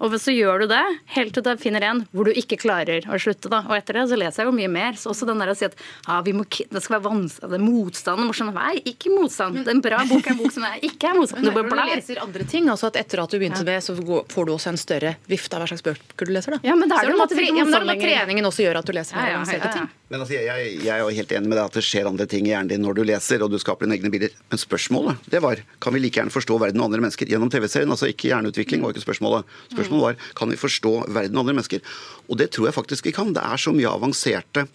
Og 0.00 0.16
så 0.20 0.32
gjør 0.34 0.64
du 0.64 0.70
det 0.72 0.82
helt 1.16 1.36
til 1.36 1.44
du 1.44 1.52
finner 1.60 1.84
en 1.86 2.04
hvor 2.14 2.28
du 2.28 2.36
ikke 2.36 2.58
klarer 2.60 3.04
å 3.08 3.18
slutte. 3.20 3.52
da. 3.52 3.62
Og 3.68 3.76
etter 3.76 3.98
det 3.98 4.08
så 4.10 4.18
leser 4.20 4.44
jeg 4.44 4.50
jo 4.50 4.56
mye 4.56 4.72
mer. 4.72 4.98
Så 5.00 5.12
også 5.12 5.28
den 5.28 5.40
der 5.42 5.52
å 5.52 5.56
si 5.58 5.68
at 5.68 5.76
ja, 6.06 6.20
vi 6.24 6.34
må 6.36 6.46
det 6.70 6.81
skal 6.84 6.96
være 6.96 7.06
vanskelig, 7.08 7.50
det 7.50 7.56
er 7.58 7.62
motstand. 7.64 8.52
Nei, 8.55 8.75
ikke 8.93 9.11
motstand. 9.11 9.56
Det 9.58 9.70
er 9.72 9.75
en 9.75 9.82
bra 9.82 10.02
bok 10.06 10.26
er 10.28 10.34
en 10.37 10.38
bok 10.38 10.52
som 10.55 10.67
er 10.69 10.84
ikke 10.87 11.08
er 11.11 11.17
motstand. 11.19 11.46
Du 11.46 11.50
bare 11.56 11.87
leser 11.90 12.20
andre 12.22 12.46
ting. 12.46 12.69
altså 12.70 12.90
at 12.93 12.99
Etter 13.00 13.22
at 13.25 13.32
du 13.32 13.40
begynte 13.40 13.64
med, 13.67 13.82
så 13.82 13.96
får 13.99 14.46
du 14.46 14.52
også 14.55 14.70
en 14.70 14.78
større 14.78 15.17
vifte 15.31 15.58
av 15.58 15.64
hva 15.64 15.70
slags 15.72 15.82
bøker 15.87 16.31
du 16.31 16.34
leser. 16.37 16.55
da. 16.55 16.61
Ja, 16.70 16.76
men 16.78 16.93
da 16.93 17.00
er 17.00 17.11
det 17.11 17.17
at, 17.17 17.34
ja, 17.34 17.64
at 17.67 18.05
treningen 18.05 18.46
også 18.46 18.67
gjør 18.67 18.81
at 18.82 18.87
du 18.87 18.94
leser 18.94 19.19
mer 19.19 19.34
avanserte 19.34 19.72
ting. 19.75 19.90
Men 20.11 20.25
altså, 20.25 20.34
jeg, 20.34 20.70
jeg, 20.82 20.90
er 20.90 21.02
jo 21.02 21.11
helt 21.14 21.34
enig 21.38 21.50
med 21.50 21.58
deg 21.58 21.64
at 21.64 21.76
det 21.78 21.84
skjer 21.87 22.08
andre 22.11 22.26
ting 22.31 22.46
i 22.46 22.50
hjernen 22.50 22.70
din 22.70 22.82
når 22.82 22.99
du 22.99 23.05
leser 23.06 23.44
og 23.46 23.50
du 23.50 23.58
skaper 23.62 23.87
dine 23.87 23.99
egne 23.99 24.11
bilder. 24.14 24.32
Men 24.50 24.62
spørsmålet 24.62 25.31
det 25.31 25.43
var 25.43 25.62
kan 25.82 25.94
vi 25.94 26.02
like 26.02 26.19
gjerne 26.19 26.34
forstå 26.34 26.58
verden 26.62 26.82
og 26.82 26.90
andre 26.90 27.02
mennesker 27.06 27.31
gjennom 27.31 27.50
TV-serien? 27.50 27.90
Altså 27.90 28.11
ikke 28.11 28.31
hjerneutvikling 28.31 28.82
var 28.82 28.94
ikke 28.94 29.06
spørsmålet. 29.06 29.56
Spørsmålet 29.75 30.06
var 30.06 30.34
kan 30.38 30.55
vi 30.55 30.58
forstå 30.58 30.94
verden 31.14 31.38
og 31.38 31.44
andre 31.44 31.58
mennesker? 31.58 31.94
Og 32.31 32.38
det 32.43 32.50
tror 32.55 32.70
jeg 32.70 32.78
faktisk 32.78 33.11
vi 33.11 33.14
kan. 33.14 33.34
Det 33.34 33.43
er 33.43 33.62
så 33.62 33.75
mye 33.75 33.90
avanserte 33.90 34.66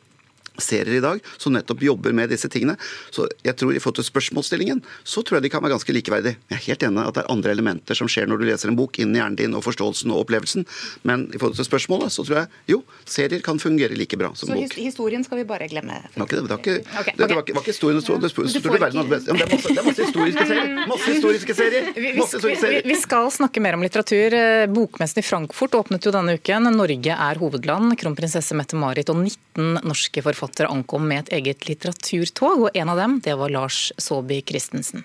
serier 0.62 1.00
i 1.00 1.04
dag 1.04 1.22
som 1.38 1.56
nettopp 1.56 1.84
jobber 1.86 2.16
med 2.16 2.32
disse 2.34 2.50
tingene. 2.52 2.78
Så 3.14 3.28
jeg 3.46 3.58
tror 3.60 3.76
i 3.76 3.82
forhold 3.82 4.00
til 4.00 4.08
spørsmålsstillingen, 4.10 4.84
så 5.04 5.24
tror 5.26 5.40
jeg 5.40 5.48
de 5.48 5.54
kan 5.54 5.64
være 5.64 5.76
ganske 5.76 5.96
likeverdige. 5.96 6.38
Jeg 6.52 6.58
er 6.58 6.64
helt 6.68 6.86
enig 6.88 7.06
at 7.06 7.18
det 7.18 7.24
er 7.26 7.32
andre 7.34 7.56
elementer 7.56 7.98
som 7.98 8.10
skjer 8.12 8.30
når 8.30 8.42
du 8.42 8.48
leser 8.50 8.72
en 8.72 8.80
bok 8.80 9.00
innen 9.02 9.18
hjernen 9.20 9.40
din 9.40 9.58
og 9.58 9.66
forståelsen 9.66 10.14
og 10.14 10.26
opplevelsen, 10.26 10.66
men 11.08 11.28
i 11.34 11.40
forhold 11.40 11.58
til 11.60 11.68
spørsmålet 11.68 12.14
så 12.14 12.26
tror 12.28 12.42
jeg 12.42 12.76
jo, 12.76 12.82
serier 13.10 13.44
kan 13.46 13.60
fungere 13.62 13.98
like 13.98 14.18
bra 14.20 14.32
som 14.34 14.50
så 14.50 14.56
bok. 14.56 14.74
Så 14.74 14.82
historien 14.82 15.26
skal 15.26 15.42
vi 15.42 15.48
bare 15.48 15.70
glemme? 15.72 16.02
Det 16.14 16.20
var 16.20 16.30
ikke, 16.30 16.42
det 16.42 16.50
var 16.50 16.62
ikke, 16.64 16.78
okay, 17.02 17.16
det, 17.16 17.30
var 17.36 17.44
ikke, 17.44 17.58
var 17.58 17.66
ikke 17.66 17.74
historien 17.74 18.00
det, 18.00 18.06
det, 18.06 18.32
det, 18.36 18.62
det, 18.64 19.46
er 19.46 19.52
masse, 19.52 19.74
det 19.74 19.80
er 19.80 19.88
masse 19.88 20.06
historiske 20.06 20.46
serier! 20.48 20.74
Masse 20.88 21.12
historiske 21.16 21.58
serier! 21.58 21.90
Masse 22.20 22.38
historiske 22.38 22.62
serier. 22.62 22.84
Vi, 22.86 22.94
vi, 22.94 23.00
skal 23.02 23.32
snakke 23.34 23.64
mer 23.64 23.78
om 23.78 23.84
litteratur. 23.86 24.36
Bokmessen 24.74 25.22
i 25.22 25.26
Frankfurt 25.26 25.78
åpnet 25.78 26.06
jo 26.06 26.14
denne 26.16 26.38
uken. 26.38 26.70
Norge 26.76 27.18
er 27.28 27.42
hovedland. 27.42 27.96
Kronprinsesse 28.00 28.58
Mette-Marit 28.58 29.12
og 29.14 29.22
19 29.22 29.82
norske 29.86 30.24
forfattere 30.26 30.45
forfattere 30.46 30.68
ankom 30.68 31.08
med 31.08 31.26
et 31.26 31.34
eget 31.40 31.68
litteraturtog, 31.68 32.68
og 32.68 32.70
en 32.78 32.90
av 32.90 32.98
dem 32.98 33.20
det 33.24 33.34
var 33.36 33.50
Lars 33.50 33.92
Saabye 33.98 34.44
Christensen. 34.46 35.04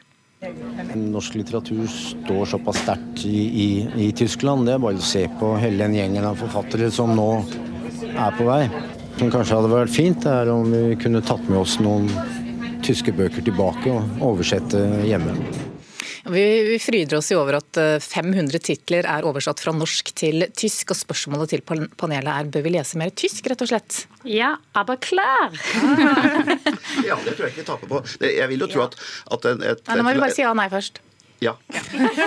Norsk 0.97 1.35
litteratur 1.35 1.87
står 1.87 2.47
såpass 2.47 2.81
sterkt 2.83 3.25
i, 3.25 3.41
i, 3.65 3.89
i, 4.07 4.13
Tyskland. 4.13 4.67
Det 4.67 4.75
er 4.75 4.81
bare 4.81 5.01
å 5.01 5.05
se 5.05 5.27
på 5.41 5.55
hele 5.61 5.85
den 5.85 5.97
gjengen 5.97 6.25
av 6.25 6.37
forfattere 6.41 6.91
som 6.91 7.13
nå 7.17 7.29
er 8.11 8.37
på 8.37 8.49
vei. 8.49 8.69
Som 9.19 9.33
kanskje 9.33 9.57
hadde 9.59 9.73
vært 9.73 9.93
fint, 9.93 10.25
er 10.25 10.49
om 10.53 10.71
vi 10.73 10.97
kunne 11.01 11.21
tatt 11.21 11.45
med 11.49 11.61
oss 11.61 11.77
noen 11.81 12.09
tyske 12.85 13.13
bøker 13.13 13.45
tilbake 13.45 13.93
og 13.93 14.25
oversette 14.33 14.81
hjemme. 15.05 15.37
Vi, 16.25 16.63
vi 16.69 16.79
fryder 16.83 17.17
oss 17.17 17.31
jo 17.33 17.41
over 17.41 17.57
at 17.61 17.79
500 18.05 18.57
eh, 18.57 18.63
titler 18.65 19.09
er 19.09 19.27
oversatt 19.29 19.63
fra 19.63 19.73
norsk 19.75 20.13
til 20.17 20.45
tysk. 20.57 20.93
og 20.93 20.99
Spørsmålet 20.99 21.55
til 21.55 21.65
panelet 21.65 22.33
er 22.33 22.51
bør 22.53 22.67
vi 22.67 22.75
lese 22.77 23.01
mer 23.01 23.13
tysk, 23.17 23.49
rett 23.51 23.65
og 23.65 23.71
slett? 23.73 24.03
Ja, 24.29 24.55
aber 24.77 25.01
klar! 25.01 25.55
ja, 27.09 27.17
det 27.25 27.37
tror 27.37 27.47
jeg 27.47 27.55
ikke 27.55 27.69
taper 27.69 27.91
på. 27.91 28.03
Jeg 28.27 28.49
vil 28.53 28.67
jo 28.67 28.71
tro 28.73 28.85
at, 28.89 28.99
at 29.37 29.53
et, 29.55 29.65
et, 29.73 29.95
Nå 29.95 30.05
må 30.05 30.17
vi 30.17 30.25
bare 30.27 30.37
si 30.37 30.45
ja 30.45 30.53
nei 30.57 30.69
først. 30.73 31.01
Ja. 31.41 31.57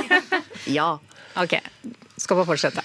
ja. 0.80 0.90
Ok. 1.38 1.60
Skal 2.34 2.48
få 2.48 2.50
fortsette. 2.50 2.82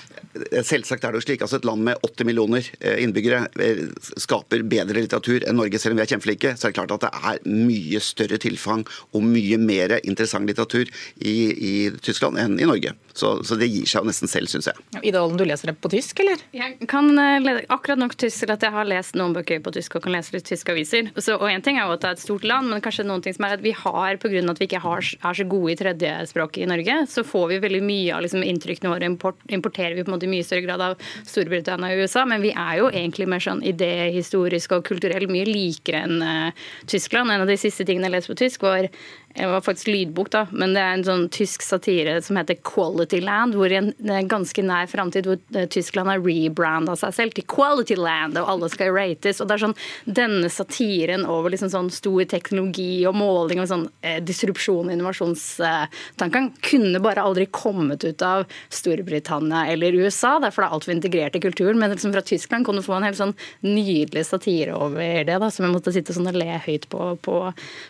Selvsagt 0.67 1.05
er 1.07 1.15
det 1.15 1.23
jo 1.23 1.25
slik. 1.25 1.41
altså 1.41 1.57
Et 1.57 1.65
land 1.65 1.81
med 1.87 1.97
80 2.05 2.27
millioner 2.29 2.67
eh, 2.85 2.99
innbyggere 3.01 3.47
eh, 3.65 3.81
skaper 4.21 4.61
bedre 4.69 5.01
litteratur 5.01 5.47
enn 5.49 5.57
Norge, 5.57 5.81
selv 5.81 5.97
om 5.97 6.03
vi 6.03 6.05
er 6.05 6.11
kjempeflinke. 6.13 6.53
Så 6.53 6.69
er 6.69 6.75
det 6.75 6.77
klart 6.77 6.93
at 6.93 7.07
det 7.07 7.13
er 7.33 7.41
mye 7.49 8.03
større 8.05 8.37
tilfang 8.43 8.85
og 9.17 9.25
mye 9.25 9.57
mer 9.63 9.97
interessant 10.03 10.45
litteratur 10.51 10.93
i, 11.25 11.37
i 11.57 11.73
Tyskland 12.05 12.37
enn 12.43 12.59
i 12.61 12.69
Norge. 12.69 12.93
Så, 13.19 13.33
så, 13.43 13.57
det 13.59 13.67
gir 13.67 13.89
seg 13.89 14.05
jo 14.05 14.11
nesten 14.13 14.31
selv, 14.31 14.51
syns 14.51 14.69
jeg. 14.71 14.79
Ida 15.03 15.23
Olden, 15.25 15.41
du 15.41 15.45
leser 15.49 15.73
det 15.73 15.77
på 15.83 15.91
tysk, 15.91 16.21
eller? 16.23 16.43
Jeg 16.55 16.89
kan 16.91 17.11
eh, 17.19 17.41
lese 17.43 17.65
akkurat 17.75 17.99
nok 17.99 18.15
tysk 18.21 18.45
til 18.45 18.53
at 18.55 18.63
jeg 18.63 18.75
har 18.75 18.87
lest 18.87 19.19
noen 19.19 19.35
bøker 19.35 19.63
på 19.65 19.73
tysk 19.75 19.99
og 19.99 20.05
kan 20.07 20.15
lese 20.15 20.37
litt 20.37 20.47
tyske 20.47 20.75
aviser. 20.75 21.11
Så, 21.19 21.35
og 21.35 21.49
en 21.51 21.65
ting 21.65 21.81
er 21.81 21.89
jo 21.89 21.97
at 21.97 22.05
det 22.05 22.13
er 22.13 22.19
et 22.19 22.23
stort 22.23 22.47
land, 22.47 22.71
men 22.71 22.85
kanskje 22.85 23.07
noen 23.09 23.25
ting 23.25 23.35
som 23.35 23.49
er 23.49 23.57
at 23.57 23.65
vi 23.65 23.75
har, 23.75 24.21
pga. 24.23 24.45
at 24.53 24.63
vi 24.63 24.69
ikke 24.69 24.83
har, 24.85 25.03
er 25.03 25.41
så 25.41 25.49
gode 25.51 25.75
i 25.75 25.79
tredjespråket 25.81 26.63
i 26.63 26.71
Norge, 26.71 26.99
så 27.11 27.27
får 27.27 27.47
vi 27.53 27.61
veldig 27.67 27.83
mye 27.89 28.15
av 28.15 28.25
liksom, 28.25 28.47
inntrykkene 28.47 28.95
våre 28.95 29.11
import, 29.11 29.43
importerer 29.51 29.99
vi 29.99 30.07
på 30.07 30.13
en 30.13 30.17
måte 30.17 30.29
i 30.29 30.33
mye 30.33 30.47
større 30.47 30.67
grad 30.69 30.85
av 30.85 31.09
Storbritannia 31.27 31.97
og 31.97 32.05
USA. 32.07 32.25
Men 32.29 32.45
vi 32.45 32.55
er 32.55 32.79
jo 32.83 32.93
egentlig 32.93 33.29
mer 33.31 33.43
sånn 33.43 33.65
idéhistorisk 33.67 34.79
og 34.79 34.87
kulturell 34.87 35.27
mye 35.33 35.49
likere 35.49 36.05
enn 36.07 36.23
uh, 36.23 36.69
Tyskland. 36.87 37.35
En 37.35 37.43
av 37.43 37.51
de 37.51 37.59
siste 37.59 37.87
tingene 37.89 38.07
jeg 38.07 38.19
leste 38.19 38.35
på 38.35 38.41
tysk, 38.45 38.69
var 38.69 38.89
det 39.39 39.47
var 39.47 39.61
faktisk 39.61 39.87
lydbok, 39.87 40.31
da, 40.35 40.45
men 40.51 40.73
det 40.75 40.83
er 40.83 40.97
en 40.97 41.05
sånn 41.07 41.27
tysk 41.31 41.63
satire 41.63 42.17
som 42.25 42.39
heter 42.41 42.59
Quality 42.67 43.21
Land, 43.23 43.55
hvor 43.55 43.71
i 43.71 43.79
en 43.79 43.93
ganske 44.31 44.63
nær 44.67 44.89
framtid 44.91 45.29
hvor 45.29 45.39
eh, 45.55 45.69
Tyskland 45.71 46.11
har 46.11 46.23
rebranda 46.25 46.97
seg 46.99 47.15
selv 47.15 47.37
til 47.37 47.47
Quality 47.51 47.97
Land, 47.99 48.39
og 48.41 48.51
alle 48.51 48.71
skal 48.73 48.91
rates. 48.97 49.41
og 49.41 49.49
det 49.49 49.57
er 49.57 49.65
sånn, 49.67 49.77
Denne 50.19 50.51
satiren 50.51 51.27
over 51.29 51.53
liksom 51.55 51.71
sånn 51.71 51.91
stor 51.95 52.25
teknologi 52.31 53.05
og 53.09 53.15
måling 53.19 53.63
og 53.63 53.71
sånn 53.71 53.87
eh, 54.03 54.19
disrupsjon 54.25 54.91
og 54.91 54.97
innovasjonstankene 54.97 56.65
kunne 56.65 57.03
bare 57.05 57.23
aldri 57.23 57.47
kommet 57.55 58.05
ut 58.05 58.25
av 58.27 58.47
Storbritannia 58.75 59.69
eller 59.73 59.97
USA, 60.03 60.37
derfor 60.43 60.65
det 60.65 60.71
er 60.71 60.79
altfor 60.79 60.97
integrert 60.97 61.39
i 61.39 61.45
kulturen. 61.45 61.79
Men 61.79 61.95
liksom 61.95 62.15
fra 62.17 62.25
Tyskland 62.27 62.67
kan 62.67 62.79
du 62.79 62.83
få 62.85 62.99
en 62.99 63.07
helt 63.07 63.21
sånn 63.21 63.37
nydelig 63.63 64.27
satire 64.33 64.75
over 64.75 65.23
det, 65.29 65.39
da, 65.39 65.53
som 65.53 65.69
jeg 65.69 65.77
måtte 65.77 65.95
sitte 65.95 66.17
sånn 66.17 66.31
og 66.33 66.39
le 66.39 66.59
høyt 66.67 66.89
på 66.91 67.15
på 67.23 67.39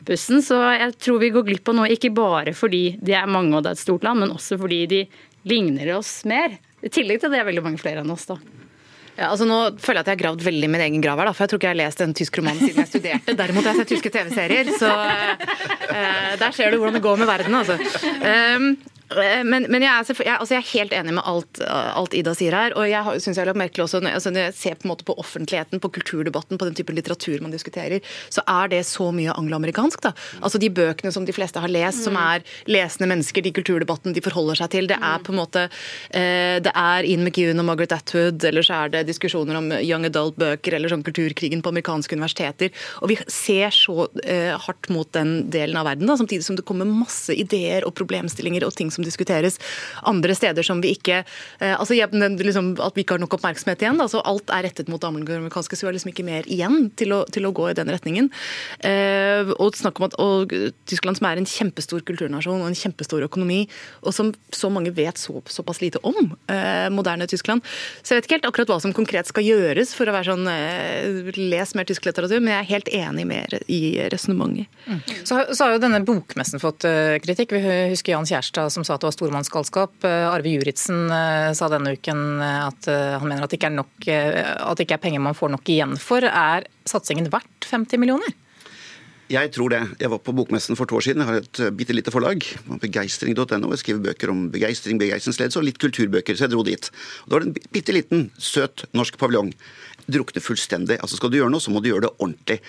bussen. 0.09 0.43
Så 0.45 0.59
jeg 0.77 0.95
tror 1.01 1.21
vi 1.23 1.31
går 1.35 1.38
glipp 1.47 1.71
av 1.71 1.79
noe, 1.79 1.91
ikke 1.95 2.13
bare 2.15 2.55
fordi 2.57 2.99
de 3.05 3.17
er 3.17 3.31
mange 3.31 3.57
og 3.57 3.65
det 3.65 3.73
er 3.73 3.79
et 3.79 3.87
stort 3.87 4.07
land, 4.07 4.25
men 4.25 4.35
også 4.35 4.59
fordi 4.61 4.85
de 4.91 5.03
ligner 5.49 5.95
oss 5.97 6.21
mer. 6.29 6.59
I 6.83 6.91
tillegg 6.93 7.23
til 7.23 7.33
det 7.33 7.41
er 7.41 7.49
veldig 7.49 7.65
mange 7.65 7.81
flere 7.83 8.05
enn 8.05 8.15
oss, 8.15 8.29
da. 8.31 8.39
Ja, 9.19 9.33
altså 9.33 9.49
Nå 9.49 9.57
føler 9.83 9.99
jeg 9.99 10.05
at 10.05 10.11
jeg 10.13 10.15
har 10.15 10.21
gravd 10.21 10.45
veldig 10.47 10.69
min 10.71 10.83
egen 10.85 11.03
grav 11.03 11.19
her, 11.19 11.27
da, 11.27 11.35
for 11.35 11.45
jeg 11.45 11.51
tror 11.51 11.59
ikke 11.59 11.67
jeg 11.67 11.75
har 11.75 11.81
lest 11.81 12.03
en 12.05 12.15
tysk 12.15 12.39
roman 12.39 12.61
siden 12.61 12.85
jeg 12.85 12.91
studerte. 12.93 13.35
Derimot 13.41 13.67
har 13.67 13.75
jeg 13.75 13.83
sett 13.83 13.91
tyske 13.97 14.13
TV-serier, 14.15 14.71
så 14.79 14.93
uh, 14.95 16.37
der 16.39 16.55
ser 16.55 16.71
du 16.71 16.79
hvordan 16.79 17.01
det 17.01 17.03
går 17.03 17.19
med 17.19 17.31
verden, 17.31 17.57
altså. 17.59 17.79
Um, 18.23 18.71
men, 19.17 19.65
men 19.73 19.85
jeg, 19.85 19.89
er, 19.89 20.21
jeg, 20.27 20.37
altså 20.37 20.55
jeg, 20.55 20.63
er, 20.63 20.69
helt 20.75 20.93
enig 20.93 21.15
med 21.17 21.25
alt, 21.25 21.61
alt 21.65 22.15
Ida 22.17 22.35
sier 22.37 22.55
her. 22.55 22.75
Og 22.77 22.89
jeg 22.91 23.23
synes 23.23 23.39
jeg 23.39 23.43
har 23.43 23.51
lagt 23.51 23.61
merke 23.61 23.85
også 23.85 24.03
altså 24.05 24.33
når 24.33 24.49
jeg 24.49 24.57
ser 24.59 24.77
på, 24.77 24.87
en 24.87 24.93
måte 24.93 25.07
på 25.09 25.17
offentligheten, 25.21 25.81
på 25.81 25.91
kulturdebatten, 25.97 26.61
på 26.61 26.69
den 26.69 26.77
type 26.77 26.93
litteratur 26.93 27.41
man 27.45 27.55
diskuterer, 27.55 28.05
så 28.29 28.45
er 28.45 28.73
det 28.75 28.83
så 28.89 29.09
mye 29.15 29.33
angloamerikansk. 29.33 30.03
da. 30.05 30.13
Altså 30.43 30.61
De 30.61 30.71
bøkene 30.73 31.13
som 31.15 31.25
de 31.29 31.35
fleste 31.35 31.63
har 31.63 31.73
lest, 31.73 32.05
som 32.05 32.19
er 32.21 32.45
lesende 32.69 33.09
mennesker, 33.11 33.45
de 33.45 33.55
kulturdebatten 33.57 34.17
de 34.17 34.25
forholder 34.25 34.61
seg 34.63 34.73
til, 34.75 34.91
det 34.91 34.99
er 35.01 35.25
på 35.25 35.33
en 35.33 35.41
måte 35.41 35.65
eh, 35.69 36.59
Det 36.65 36.73
er 36.75 37.09
Ian 37.09 37.25
McEwan 37.25 37.63
og 37.63 37.69
Margaret 37.71 37.97
Atwood, 37.97 38.45
eller 38.45 38.67
så 38.67 38.85
er 38.85 38.95
det 38.95 39.07
diskusjoner 39.09 39.59
om 39.59 39.73
young 39.79 40.07
adult-bøker 40.09 40.77
eller 40.77 40.93
sånn 40.93 41.07
kulturkrigen 41.07 41.65
på 41.65 41.73
amerikanske 41.73 42.19
universiteter. 42.19 42.73
Og 43.03 43.13
vi 43.13 43.19
ser 43.33 43.73
så 43.75 44.09
eh, 44.25 44.53
hardt 44.59 44.91
mot 44.93 45.09
den 45.17 45.49
delen 45.53 45.79
av 45.81 45.89
verden, 45.89 46.09
da, 46.09 46.19
samtidig 46.21 46.47
som 46.47 46.59
det 46.59 46.67
kommer 46.69 46.89
masse 46.89 47.35
ideer 47.35 47.87
og 47.89 47.97
problemstillinger 47.99 48.67
og 48.67 48.77
ting 48.77 48.93
som 48.95 48.98
som 48.99 49.07
diskuteres 49.07 49.59
andre 50.09 50.35
steder 50.37 50.67
som 50.67 50.83
vi 50.83 50.93
ikke 50.97 51.23
eh, 51.23 51.75
altså 51.75 51.95
liksom, 51.95 52.75
At 52.83 52.97
vi 52.97 53.05
ikke 53.05 53.17
har 53.17 53.23
nok 53.23 53.39
oppmerksomhet 53.39 53.83
igjen. 53.83 54.01
Altså, 54.03 54.23
alt 54.27 54.51
er 54.55 54.67
rettet 54.67 54.91
mot 54.91 55.01
det 55.01 55.09
amerikanske, 55.09 55.77
så 55.77 55.87
vi 55.87 55.91
har 55.91 55.97
liksom 55.97 56.13
ikke 56.13 56.27
mer 56.27 56.49
igjen 56.51 56.91
til 56.99 57.15
å, 57.15 57.23
til 57.33 57.47
å 57.49 57.53
gå 57.55 57.71
i 57.71 57.77
den 57.79 57.91
retningen. 57.93 58.31
Eh, 58.87 59.53
og 59.59 59.79
snakk 59.79 60.01
om 60.01 60.09
at 60.09 60.17
og 60.19 60.53
Tyskland, 60.89 61.19
som 61.19 61.29
er 61.31 61.41
en 61.41 61.49
kjempestor 61.49 62.03
kulturnasjon 62.09 62.63
og 62.63 62.71
en 62.71 62.79
kjempestor 62.79 63.25
økonomi, 63.27 63.63
og 64.03 64.15
som 64.17 64.33
så 64.55 64.71
mange 64.73 64.93
vet 64.97 65.21
så, 65.21 65.39
såpass 65.49 65.83
lite 65.83 66.03
om, 66.07 66.35
eh, 66.51 66.89
moderne 66.95 67.29
Tyskland. 67.31 67.65
Så 68.03 68.15
jeg 68.15 68.23
vet 68.23 68.29
ikke 68.29 68.39
helt 68.39 68.51
akkurat 68.51 68.73
hva 68.73 68.81
som 68.83 68.97
konkret 68.97 69.31
skal 69.31 69.47
gjøres 69.47 69.95
for 69.97 70.11
å 70.11 70.17
være 70.17 70.33
sånn 70.33 70.47
Les 71.39 71.75
mer 71.77 71.87
tysk 71.87 72.07
litteratur, 72.09 72.41
men 72.41 72.53
jeg 72.53 72.61
er 72.61 72.69
helt 72.73 72.89
enig 72.95 73.25
mer 73.29 73.55
i 73.71 73.81
resonnementet. 74.13 74.69
Mm. 74.87 75.01
Så, 75.23 75.39
så, 75.53 75.65
har 75.65 75.75
jo 75.75 75.83
denne 75.83 76.01
bokmessen 76.07 76.61
fått 76.63 76.87
kritikk. 77.25 77.53
Vi 77.55 77.75
husker 77.93 78.15
Jan 78.15 78.29
Kjærstad 78.29 78.73
som 78.73 78.87
sa 78.89 78.97
at 78.97 79.05
det 79.05 79.11
var 79.11 79.17
stormannsgalskap. 79.17 80.03
Eh, 80.09 80.27
Arve 80.29 80.57
Juritzen 80.57 81.07
eh, 81.13 81.53
sa 81.57 81.69
denne 81.73 81.95
uken 81.99 82.43
eh, 82.45 82.67
at 82.67 82.89
han 82.89 83.29
mener 83.29 83.45
at 83.45 83.55
det 83.55 83.71
nok, 83.75 83.95
at 84.09 84.79
det 84.79 84.87
ikke 84.87 84.99
er 84.99 85.07
penger 85.07 85.25
man 85.25 85.37
får 85.37 85.53
nok 85.55 85.73
igjen 85.73 85.97
for. 86.01 86.25
Er 86.25 86.69
satsingen 86.89 87.29
verdt 87.33 87.69
50 87.69 88.01
millioner? 88.01 88.37
Jeg 89.29 89.51
tror 89.53 89.69
det. 89.75 89.83
Jeg 90.01 90.09
var 90.09 90.23
på 90.25 90.33
Bokmessen 90.33 90.79
for 90.79 90.89
to 90.89 90.97
år 90.97 91.05
siden. 91.05 91.21
Jeg 91.21 91.29
har 91.29 91.43
et 91.43 91.61
bitte 91.77 91.93
lite 91.93 92.13
forlag. 92.15 92.47
Begeistring.no. 92.81 93.75
Jeg 93.75 93.83
skriver 93.83 94.07
bøker 94.07 94.33
om 94.33 94.47
begeistring, 94.55 94.97
begeistringsledelse 95.03 95.61
og 95.61 95.67
litt 95.69 95.81
kulturbøker. 95.83 96.33
Så 96.33 96.47
jeg 96.47 96.55
dro 96.55 96.65
dit. 96.65 96.89
Og 97.27 97.29
da 97.29 97.37
var 97.37 97.45
det 97.45 97.51
en 97.51 97.75
bitte 97.77 97.93
liten, 97.93 98.25
søt 98.41 98.87
norsk 98.97 99.21
paviljong. 99.21 99.53
Drukne 100.09 100.41
fullstendig. 100.41 100.97
Altså 101.05 101.21
Skal 101.21 101.35
du 101.35 101.43
gjøre 101.43 101.53
noe, 101.53 101.61
så 101.61 101.75
må 101.75 101.85
du 101.85 101.91
gjøre 101.91 102.07
det 102.07 102.15
ordentlig. 102.17 102.63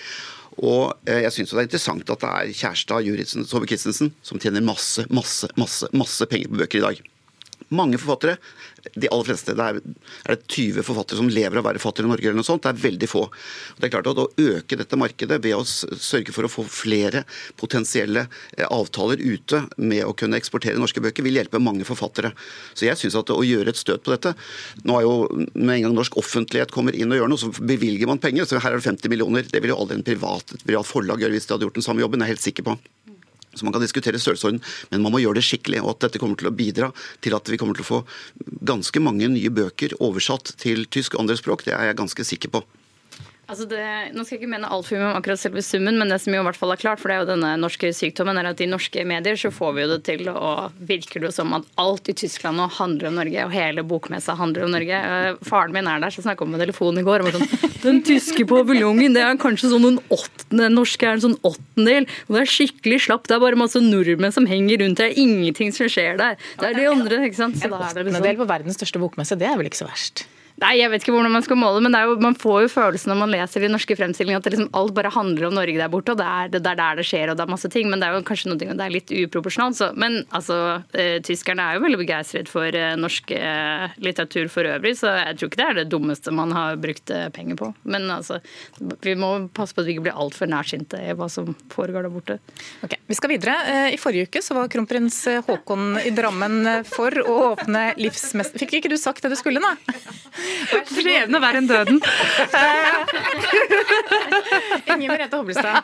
Og 0.59 0.95
eh, 1.07 1.21
jeg 1.23 1.35
syns 1.35 1.53
det 1.53 1.61
er 1.61 1.69
interessant 1.69 2.11
at 2.11 2.23
det 2.23 2.31
er 2.31 2.57
Kjærstad, 2.61 3.05
Juritzen, 3.07 3.47
Tove 3.47 3.69
Christensen 3.69 4.11
som 4.25 4.41
tjener 4.41 4.65
masse, 4.65 5.05
masse, 5.13 5.47
masse, 5.59 5.87
masse 5.95 6.27
penger 6.29 6.51
på 6.51 6.59
bøker 6.63 6.81
i 6.81 6.85
dag. 6.87 7.01
Mange 7.69 7.99
forfattere 8.01 8.37
de 8.95 9.09
aller 9.11 9.27
fleste, 9.27 9.53
det 9.57 9.65
er, 9.65 9.79
er, 10.25 10.35
det 10.35 10.47
20 10.49 10.85
forfattere 10.87 11.19
som 11.19 11.29
lever 11.29 11.59
av 11.59 11.63
å 11.63 11.67
være 11.67 11.81
forfatter 11.81 12.05
i 12.05 12.09
Norge, 12.09 12.25
eller 12.27 12.39
noe 12.39 12.47
sånt. 12.47 12.63
Det 12.63 12.71
er 12.71 12.81
veldig 12.81 13.09
få. 13.11 13.25
Det 13.77 13.87
er 13.87 13.93
klart 13.93 14.09
at 14.11 14.19
Å 14.19 14.27
øke 14.39 14.77
dette 14.79 14.99
markedet 14.99 15.39
ved 15.43 15.55
å 15.57 15.63
sørge 15.65 16.33
for 16.35 16.47
å 16.47 16.51
få 16.51 16.65
flere 16.69 17.23
potensielle 17.59 18.25
eh, 18.57 18.65
avtaler 18.65 19.21
ute 19.21 19.61
med 19.77 20.03
å 20.07 20.15
kunne 20.17 20.39
eksportere 20.39 20.79
norske 20.79 21.03
bøker, 21.03 21.25
vil 21.25 21.39
hjelpe 21.39 21.61
mange 21.61 21.87
forfattere. 21.87 22.31
Så 22.73 22.87
jeg 22.87 22.99
synes 22.99 23.19
at 23.19 23.33
å 23.33 23.39
gjøre 23.45 23.73
et 23.73 23.79
støt 23.79 24.05
på 24.05 24.13
dette 24.13 24.33
Nå 24.87 24.95
er 24.97 25.05
jo 25.05 25.13
med 25.53 25.73
en 25.75 25.87
gang 25.87 25.95
norsk 25.97 26.17
offentlighet 26.19 26.71
kommer 26.73 26.95
inn 26.95 27.11
og 27.11 27.19
gjør 27.19 27.31
noe, 27.31 27.41
så 27.41 27.51
bevilger 27.57 28.09
man 28.09 28.21
penger. 28.21 28.47
så 28.47 28.61
Her 28.61 28.75
er 28.75 28.81
det 28.81 28.87
50 28.87 29.11
millioner. 29.11 29.47
Det 29.47 29.61
vil 29.63 29.73
jo 29.73 29.79
aldri 29.81 29.99
en 29.99 30.05
privat, 30.05 30.55
et 30.55 30.65
privat 30.65 30.87
forlag 30.87 31.21
gjøre 31.23 31.37
hvis 31.37 31.49
de 31.49 31.55
hadde 31.55 31.67
gjort 31.67 31.79
den 31.79 31.85
samme 31.85 32.03
jobben. 32.03 32.23
Jeg 32.23 32.29
er 32.29 32.35
helt 32.35 32.47
sikker 32.47 32.67
på. 32.69 32.77
Så 33.59 33.67
man 33.67 33.75
kan 33.75 33.83
diskutere 33.83 34.21
størrelsesorden, 34.21 34.61
men 34.93 35.05
man 35.05 35.13
må 35.13 35.21
gjøre 35.23 35.41
det 35.41 35.45
skikkelig. 35.49 35.83
Og 35.83 35.93
at 35.95 36.07
dette 36.07 36.21
kommer 36.21 36.39
til 36.39 36.49
å 36.51 36.55
bidra 36.55 36.91
til 37.23 37.35
at 37.37 37.51
vi 37.51 37.59
kommer 37.59 37.77
til 37.77 37.85
å 37.85 37.91
få 37.91 38.01
ganske 38.71 39.03
mange 39.03 39.29
nye 39.31 39.53
bøker 39.53 39.97
oversatt 39.99 40.55
til 40.61 40.85
tysk 40.91 41.15
og 41.15 41.25
andre 41.25 41.39
språk, 41.39 41.67
det 41.67 41.75
er 41.75 41.91
jeg 41.91 41.99
ganske 41.99 42.27
sikker 42.33 42.55
på. 42.55 42.63
Altså 43.49 43.65
det, 43.65 43.81
nå 44.13 44.21
skal 44.21 44.35
jeg 44.35 44.43
ikke 44.43 44.51
mene 44.51 44.69
altfor 44.69 44.99
mye 44.99 45.07
om 45.07 45.15
akkurat 45.17 45.41
selve 45.41 45.63
summen, 45.65 45.95
men 45.97 46.11
det 46.11 46.19
som 46.21 46.35
jo 46.35 46.43
i 46.43 46.45
hvert 46.45 46.57
fall 46.59 46.73
er 46.75 46.81
klart, 46.81 46.99
for 47.01 47.09
det 47.09 47.15
er 47.15 47.23
jo 47.23 47.29
denne 47.31 47.53
norske 47.57 47.89
sykdommen, 47.97 48.37
er 48.37 48.51
at 48.51 48.61
i 48.61 48.67
norske 48.69 49.01
medier 49.09 49.39
så 49.41 49.49
får 49.53 49.73
vi 49.73 49.81
jo 49.81 49.89
det 49.89 49.99
til, 50.05 50.29
og 50.29 50.75
virker 50.85 51.23
det 51.23 51.31
jo 51.31 51.33
som 51.33 51.55
at 51.57 51.65
alt 51.81 52.11
i 52.13 52.15
Tyskland 52.21 52.61
nå 52.61 52.67
handler 52.77 53.09
om 53.09 53.17
Norge, 53.17 53.47
og 53.47 53.55
hele 53.55 53.85
bokmessa 53.89 54.37
handler 54.37 54.67
om 54.67 54.75
Norge. 54.77 55.01
Eh, 55.01 55.41
faren 55.49 55.73
min 55.73 55.89
er 55.89 56.05
der, 56.05 56.13
så 56.13 56.21
snakka 56.27 56.45
om 56.45 56.53
med 56.53 56.61
telefonen 56.61 57.01
i 57.01 57.07
går. 57.09 57.25
Og 57.25 57.39
sånn, 57.39 57.75
Den 57.81 58.01
tyske 58.05 58.45
paviljongen, 58.45 59.17
det 59.17 59.25
er 59.25 59.41
kanskje 59.41 59.73
sånn 59.73 59.89
en 59.95 60.01
åttende, 60.13 60.67
den 60.67 60.77
norske 60.77 61.09
er 61.09 61.17
en 61.17 61.25
sånn 61.25 61.37
åttendel. 61.41 62.05
Og 62.27 62.37
det 62.37 62.45
er 62.45 62.53
skikkelig 62.53 63.03
slapp. 63.07 63.25
Det 63.25 63.39
er 63.39 63.45
bare 63.47 63.57
masse 63.57 63.81
nordmenn 63.81 64.35
som 64.35 64.45
henger 64.49 64.83
rundt. 64.83 65.01
Det 65.01 65.09
er 65.09 65.21
ingenting 65.25 65.73
som 65.73 65.89
skjer 65.89 66.21
der. 66.21 66.37
Det 66.59 66.69
er 66.69 66.77
de 66.77 66.89
andre, 66.91 67.23
ikke 67.25 67.41
sant. 67.41 67.57
Så 67.57 67.71
det 67.71 68.05
liksom... 68.11 68.43
på 68.43 68.53
verdens 68.53 68.77
største 68.77 69.01
bokmesse, 69.01 69.39
det 69.39 69.49
er 69.49 69.57
vel 69.57 69.71
ikke 69.71 69.81
så 69.81 69.89
verst? 69.89 70.29
Nei, 70.59 70.73
jeg 70.81 70.91
vet 70.91 71.03
ikke 71.03 71.13
hvordan 71.15 71.33
man 71.33 71.45
skal 71.45 71.59
måle 71.59 71.81
men 71.85 71.95
jo, 71.95 72.15
man 72.23 72.35
får 72.37 72.63
jo 72.65 72.71
følelsen 72.73 73.11
når 73.13 73.19
man 73.21 73.31
leser 73.31 73.63
de 73.63 73.69
norske 73.71 73.95
fremstillingene 73.95 74.41
at 74.41 74.49
liksom 74.51 74.69
alt 74.75 74.93
bare 74.97 75.11
handler 75.13 75.47
om 75.47 75.55
Norge 75.55 75.79
der 75.79 75.91
borte, 75.91 76.13
og 76.13 76.19
det 76.19 76.27
er, 76.27 76.51
det 76.51 76.61
er, 76.61 76.79
der 76.79 76.99
det 76.99 77.05
skjer, 77.07 77.31
og 77.31 77.37
det 77.39 77.45
er 77.45 77.51
masse 77.51 77.71
ting. 77.71 77.89
Men 77.91 78.01
det 78.01 78.09
er 78.09 78.17
jo 78.17 78.25
kanskje 78.27 78.51
noe 78.51 78.59
det 78.59 78.85
er 78.85 78.93
litt 78.93 79.13
uproporsjonalt. 79.13 79.95
Men 79.99 80.19
altså, 80.35 80.57
eh, 80.93 81.17
tyskerne 81.25 81.65
er 81.65 81.77
jo 81.77 81.83
veldig 81.85 81.99
begeistret 82.01 82.51
for 82.51 82.75
eh, 82.75 82.95
norsk 82.99 83.33
eh, 83.35 83.95
litteratur 84.03 84.49
for 84.51 84.67
øvrig, 84.69 84.95
så 84.99 85.13
jeg 85.21 85.39
tror 85.39 85.51
ikke 85.51 85.61
det 85.61 85.67
er 85.67 85.79
det 85.79 85.87
dummeste 85.93 86.33
man 86.35 86.53
har 86.55 86.79
brukt 86.81 87.13
penger 87.35 87.59
på. 87.59 87.71
Men 87.89 88.09
altså, 88.13 88.39
vi 89.05 89.15
må 89.19 89.31
passe 89.55 89.75
på 89.75 89.83
at 89.83 89.89
vi 89.89 89.95
ikke 89.95 90.07
blir 90.09 90.19
altfor 90.19 90.49
nærsynte 90.51 90.99
i 91.03 91.15
hva 91.17 91.29
som 91.31 91.53
foregår 91.73 92.07
der 92.07 92.13
borte. 92.13 92.39
Ok, 92.85 92.97
Vi 93.09 93.17
skal 93.17 93.33
videre. 93.33 93.55
I 93.93 93.99
forrige 94.01 94.29
uke 94.29 94.43
så 94.45 94.57
var 94.57 94.69
kronprins 94.71 95.17
Haakon 95.47 95.99
i 96.03 96.11
Drammen 96.15 96.85
for 96.89 97.15
å 97.23 97.39
åpne 97.53 97.93
livsmester... 97.99 98.59
Fikk 98.59 98.79
ikke 98.79 98.91
du 98.91 98.97
sagt 98.99 99.23
det 99.23 99.31
du 99.33 99.37
skulle, 99.39 99.63
da? 99.63 99.73
Skjebne 100.89 101.39
verre 101.41 101.57
enn 101.61 101.69
døden. 101.69 101.97
Inger 104.89 105.07
Merete 105.09 105.37
Hobbelstad. 105.37 105.83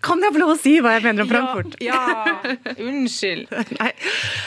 Kan 0.00 0.22
jeg 0.24 0.32
få 0.32 0.40
lov 0.40 0.54
å 0.54 0.56
si 0.56 0.72
hva 0.80 0.94
jeg 0.96 1.04
mener 1.04 1.26
om 1.26 1.28
Frankfurt? 1.28 1.74
Ja, 1.84 2.00
ja. 2.24 2.54
unnskyld. 2.80 3.50
Nei. 3.80 3.90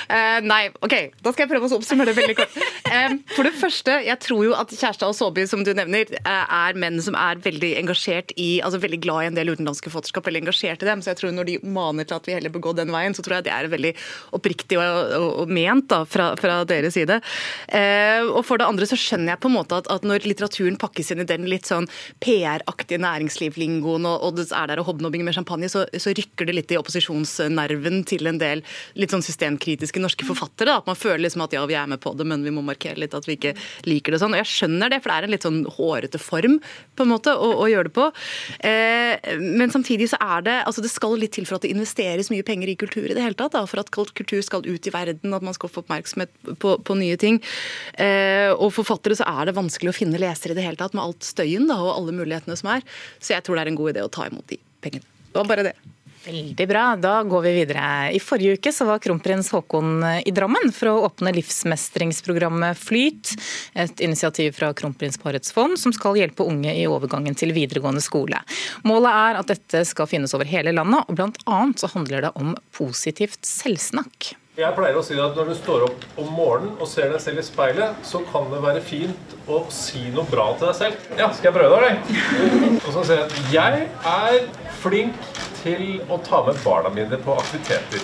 Uh, 0.09 0.39
nei. 0.45 0.61
OK, 0.85 0.95
da 1.21 1.33
skal 1.33 1.45
jeg 1.45 1.51
prøve 1.51 1.69
å 1.69 1.77
oppsummere 1.77 2.09
det 2.09 2.17
veldig 2.17 2.35
kort. 2.37 2.55
Um, 2.89 3.19
for 3.35 3.45
det 3.45 3.53
første, 3.57 3.95
jeg 4.05 4.17
tror 4.21 4.41
jo 4.47 4.55
at 4.57 4.73
Kjærstad 4.73 5.11
og 5.11 5.17
Saabye, 5.17 5.45
som 5.49 5.61
du 5.65 5.71
nevner, 5.77 6.09
uh, 6.25 6.45
er 6.65 6.79
menn 6.79 6.97
som 7.03 7.17
er 7.17 7.41
veldig 7.43 7.73
engasjert 7.83 8.33
i 8.39 8.49
Altså 8.63 8.79
veldig 8.81 8.99
glad 9.03 9.25
i 9.25 9.27
en 9.29 9.37
del 9.37 9.51
utenlandske 9.53 9.91
forfatterskap, 9.91 10.25
veldig 10.27 10.43
engasjert 10.45 10.83
i 10.85 10.89
dem. 10.89 11.03
Så 11.03 11.11
jeg 11.11 11.19
tror 11.21 11.33
når 11.35 11.49
de 11.49 11.57
maner 11.75 12.07
til 12.07 12.17
at 12.17 12.29
vi 12.29 12.35
heller 12.37 12.53
bør 12.53 12.65
gå 12.67 12.75
den 12.79 12.93
veien, 12.93 13.13
så 13.13 13.25
tror 13.25 13.37
jeg 13.37 13.47
det 13.47 13.53
er 13.53 13.69
veldig 13.71 13.93
oppriktig 14.37 14.79
og, 14.79 15.13
og, 15.19 15.27
og 15.43 15.53
ment 15.53 15.89
da, 15.91 16.01
fra, 16.09 16.31
fra 16.39 16.59
deres 16.69 16.97
side. 16.97 17.19
Uh, 17.69 18.31
og 18.31 18.41
for 18.47 18.61
det 18.61 18.69
andre 18.69 18.89
så 18.89 18.97
skjønner 18.99 19.35
jeg 19.35 19.43
på 19.43 19.51
en 19.51 19.57
måte 19.59 19.81
at, 19.83 19.89
at 19.93 20.07
når 20.07 20.25
litteraturen 20.25 20.79
pakkes 20.81 21.13
inn 21.13 21.23
i 21.25 21.29
den 21.29 21.45
litt 21.51 21.69
sånn 21.69 21.89
PR-aktige 22.23 23.01
næringslivlingoen, 23.03 24.09
og, 24.09 24.17
og 24.25 24.39
det 24.39 24.49
er 24.49 24.71
der 24.71 24.81
og 24.81 24.89
hobnobbing 24.89 25.25
med 25.27 25.37
champagne, 25.43 25.69
så, 25.69 25.85
så, 25.97 26.13
rykker 26.13 26.47
det 26.47 26.55
litt 26.55 26.71
i 26.71 26.77
opposisjonsnerven 26.79 28.03
til 28.07 28.27
en 28.29 28.39
del 28.39 28.63
litt 28.99 29.13
sånn 29.13 29.23
systemkritiske 29.25 30.01
norske 30.01 30.25
forfattere. 30.27 30.71
Da. 30.71 30.79
At 30.81 30.89
man 30.89 30.99
føler 30.99 31.25
liksom 31.25 31.43
at 31.45 31.53
ja, 31.53 31.63
vi 31.69 31.77
er 31.77 31.89
med 31.89 32.01
på 32.03 32.13
det, 32.17 32.27
men 32.29 32.43
vi 32.43 32.53
må 32.53 32.63
markere 32.65 33.01
litt 33.01 33.15
at 33.17 33.27
vi 33.27 33.37
ikke 33.37 33.55
liker 33.89 34.13
det 34.13 34.21
sånn. 34.21 34.35
Og 34.35 34.41
jeg 34.43 34.51
skjønner 34.51 34.93
det, 34.93 35.01
for 35.03 35.11
det 35.11 35.17
er 35.17 35.27
en 35.27 35.33
litt 35.33 35.47
sånn 35.47 35.61
hårete 35.77 36.21
form 36.21 36.59
på 36.95 37.05
en 37.05 37.11
måte 37.11 37.33
å, 37.33 37.49
å 37.63 37.69
gjøre 37.69 37.89
det 37.89 37.95
på. 37.95 38.09
Eh, 38.69 39.37
men 39.41 39.73
samtidig 39.73 40.11
så 40.13 40.19
er 40.23 40.45
det 40.45 40.57
altså 40.63 40.83
det 40.83 40.91
skal 40.93 41.17
litt 41.19 41.35
til 41.35 41.47
for 41.49 41.57
at 41.57 41.65
det 41.65 41.73
investeres 41.73 42.31
mye 42.33 42.45
penger 42.45 42.71
i 42.71 42.77
kultur 42.79 43.07
i 43.07 43.15
det 43.15 43.23
hele 43.23 43.37
tatt. 43.37 43.55
Da, 43.55 43.65
for 43.69 43.81
at 43.81 43.91
kultur 43.93 44.41
skal 44.45 44.65
ut 44.65 44.87
i 44.87 44.93
verden, 44.93 45.35
at 45.35 45.45
man 45.45 45.55
skal 45.57 45.71
få 45.71 45.83
oppmerksomhet 45.83 46.31
på, 46.61 46.77
på 46.85 46.99
nye 46.99 47.17
ting. 47.19 47.41
Eh, 48.01 48.51
og 48.53 48.73
forfattere 48.75 49.17
så 49.19 49.27
er 49.29 49.49
det 49.49 49.57
vanskelig 49.57 49.93
å 49.93 49.97
finne 49.97 50.21
lesere 50.21 50.55
i 50.55 50.59
det 50.59 50.67
hele 50.67 50.79
tatt, 50.79 50.95
med 50.95 51.03
alt 51.05 51.25
støyen 51.27 51.67
da, 51.69 51.79
og 51.81 51.95
alle 51.97 52.15
mulighetene 52.15 52.57
som 52.59 52.73
er. 52.75 52.85
Så 53.19 53.35
jeg 53.35 53.45
tror 53.45 53.57
det 53.57 53.65
er 53.65 53.73
en 53.73 53.81
god 53.81 53.95
idé 53.95 54.05
å 54.05 54.13
ta 54.13 54.29
imot 54.29 54.47
de 54.51 54.59
pengene. 54.83 55.12
Det 55.33 55.41
var 55.41 55.49
bare 55.49 55.71
det. 55.71 55.73
Veldig 56.23 56.67
bra. 56.67 56.83
Da 56.95 57.23
går 57.23 57.41
vi 57.41 57.51
videre. 57.57 57.85
I 58.15 58.19
forrige 58.23 58.55
uke 58.55 58.71
var 58.87 59.01
kronprins 59.03 59.49
Haakon 59.51 60.05
i 60.23 60.31
Drammen 60.31 60.71
for 60.71 60.91
å 60.91 61.07
åpne 61.09 61.33
livsmestringsprogrammet 61.35 62.79
Flyt, 62.79 63.33
et 63.75 64.03
initiativ 64.05 64.53
fra 64.55 64.71
kronprinsparets 64.77 65.51
fond 65.51 65.75
som 65.79 65.91
skal 65.95 66.19
hjelpe 66.21 66.45
unge 66.47 66.71
i 66.77 66.85
overgangen 66.87 67.35
til 67.35 67.51
videregående 67.55 68.03
skole. 68.03 68.39
Målet 68.87 69.19
er 69.25 69.41
at 69.41 69.51
dette 69.51 69.83
skal 69.89 70.07
finnes 70.07 70.37
over 70.37 70.47
hele 70.47 70.71
landet, 70.75 71.03
og 71.09 71.19
bl.a. 71.19 71.59
så 71.75 71.91
handler 71.91 72.29
det 72.29 72.33
om 72.39 72.55
positivt 72.77 73.43
selvsnakk. 73.49 74.31
Jeg 74.53 74.69
pleier 74.77 74.93
å 74.93 75.01
si 75.01 75.15
at 75.17 75.33
når 75.33 75.47
du 75.49 75.53
står 75.57 75.83
opp 75.87 76.03
om 76.21 76.27
morgenen 76.29 76.75
og 76.77 76.85
ser 76.85 77.07
deg 77.09 77.21
selv 77.23 77.41
i 77.41 77.43
speilet, 77.47 78.03
så 78.05 78.19
kan 78.29 78.51
det 78.51 78.59
være 78.61 78.81
fint 78.85 79.31
å 79.49 79.63
si 79.73 80.03
noe 80.13 80.27
bra 80.29 80.51
til 80.59 80.67
deg 80.67 80.75
selv. 80.77 81.05
Ja, 81.17 81.31
skal 81.33 81.47
jeg 81.49 81.55
prøve 81.55 81.79
det, 81.81 81.87
eller? 81.89 82.75
Og 82.83 82.91
så 82.93 83.05
sier 83.09 83.23
jeg 83.49 83.87
at 83.89 84.05
jeg 84.05 84.43
er 84.43 84.75
flink 84.83 85.31
til 85.63 85.87
å 86.05 86.19
ta 86.21 86.43
med 86.45 86.59
barna 86.61 86.91
mine 86.93 87.17
på 87.23 87.33
aktiviteter. 87.33 88.03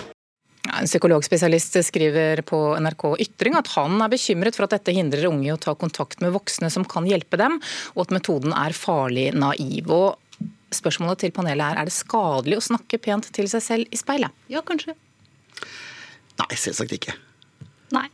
En 0.66 0.90
psykologspesialist 0.90 1.78
skriver 1.86 2.42
på 2.48 2.58
NRK 2.82 3.04
Ytring 3.28 3.54
at 3.60 3.70
han 3.76 4.02
er 4.02 4.10
bekymret 4.10 4.58
for 4.58 4.66
at 4.66 4.74
dette 4.74 4.94
hindrer 4.96 5.28
unge 5.28 5.46
i 5.46 5.52
å 5.54 5.60
ta 5.60 5.76
kontakt 5.78 6.18
med 6.24 6.34
voksne 6.34 6.72
som 6.74 6.82
kan 6.82 7.06
hjelpe 7.06 7.38
dem, 7.38 7.60
og 7.94 8.08
at 8.08 8.16
metoden 8.16 8.56
er 8.58 8.74
farlig 8.74 9.28
naiv. 9.38 9.94
Og 9.94 10.50
spørsmålet 10.74 11.22
til 11.22 11.36
panelet 11.38 11.62
er 11.68 11.84
er 11.84 11.86
det 11.86 11.94
skadelig 11.94 12.58
å 12.58 12.66
snakke 12.72 12.98
pent 13.06 13.30
til 13.38 13.46
seg 13.54 13.64
selv 13.68 13.94
i 13.94 14.02
speilet? 14.02 14.34
Ja, 14.50 14.64
kanskje. 14.66 14.98
Nei, 16.40 16.56
selvsagt 16.56 16.96
ikke. 16.96 17.16
Nei. 17.94 18.06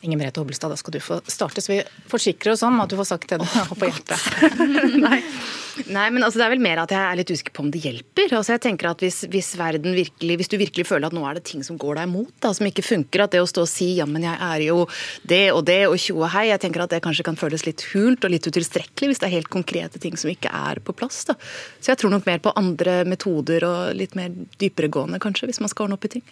Inger 0.00 0.20
Merete 0.20 0.38
Hobbelstad, 0.38 0.70
da 0.70 0.78
skal 0.78 0.94
du 0.94 1.00
få 1.02 1.18
starte, 1.26 1.62
så 1.62 1.72
vi 1.72 1.78
forsikrer 2.06 2.54
oss 2.54 2.62
om 2.62 2.76
at 2.78 2.90
du 2.90 2.94
får 3.00 3.08
sagt 3.10 3.32
det 3.32 3.40
du 3.40 3.46
har 3.50 3.72
på 3.74 3.88
hjertet. 3.88 4.60
Nei. 5.08 5.22
Nei, 5.86 6.08
men 6.10 6.24
altså, 6.26 6.40
det 6.40 6.46
er 6.46 6.52
vel 6.52 6.62
mer 6.62 6.80
at 6.82 6.92
jeg 6.92 6.98
er 6.98 7.18
litt 7.20 7.30
usikker 7.30 7.54
på 7.54 7.62
om 7.62 7.70
det 7.70 7.82
hjelper. 7.84 8.32
Altså, 8.32 8.54
jeg 8.56 8.62
tenker 8.64 8.88
at 8.90 9.02
hvis, 9.02 9.20
hvis, 9.30 9.52
virkelig, 9.58 10.36
hvis 10.40 10.50
du 10.50 10.56
virkelig 10.58 10.86
føler 10.88 11.06
at 11.06 11.14
nå 11.14 11.22
er 11.26 11.38
det 11.38 11.44
ting 11.46 11.62
som 11.66 11.78
går 11.78 12.00
deg 12.00 12.08
imot, 12.08 12.32
da, 12.42 12.50
som 12.56 12.66
ikke 12.66 12.84
funker, 12.86 13.24
at 13.24 13.34
det 13.34 13.42
å 13.42 13.48
stå 13.50 13.62
og 13.66 13.70
si 13.70 13.92
ja, 14.00 14.06
men 14.08 14.26
jeg 14.26 14.34
er 14.48 14.64
jo 14.68 14.88
det 15.30 15.42
og 15.54 15.62
det 15.68 15.80
og 15.86 15.98
tjo 16.02 16.18
og 16.18 16.32
hei, 16.34 16.48
jeg 16.50 16.62
tenker 16.64 16.82
at 16.84 16.94
det 16.94 17.02
kanskje 17.04 17.26
kan 17.28 17.38
føles 17.38 17.66
litt 17.68 17.84
hult 17.92 18.26
og 18.26 18.34
litt 18.34 18.48
utilstrekkelig 18.48 19.12
hvis 19.12 19.22
det 19.22 19.30
er 19.30 19.36
helt 19.36 19.52
konkrete 19.52 20.02
ting 20.02 20.18
som 20.18 20.32
ikke 20.32 20.50
er 20.50 20.82
på 20.82 20.94
plass. 20.98 21.24
Da. 21.30 21.38
Så 21.78 21.92
jeg 21.92 22.02
tror 22.02 22.14
nok 22.14 22.26
mer 22.26 22.42
på 22.42 22.54
andre 22.58 23.00
metoder 23.08 23.66
og 23.68 23.98
litt 23.98 24.18
mer 24.18 24.34
dyperegående, 24.58 25.22
kanskje, 25.22 25.50
hvis 25.50 25.62
man 25.62 25.70
skal 25.70 25.86
ordne 25.86 25.98
opp 25.98 26.10
i 26.10 26.14
ting. 26.18 26.26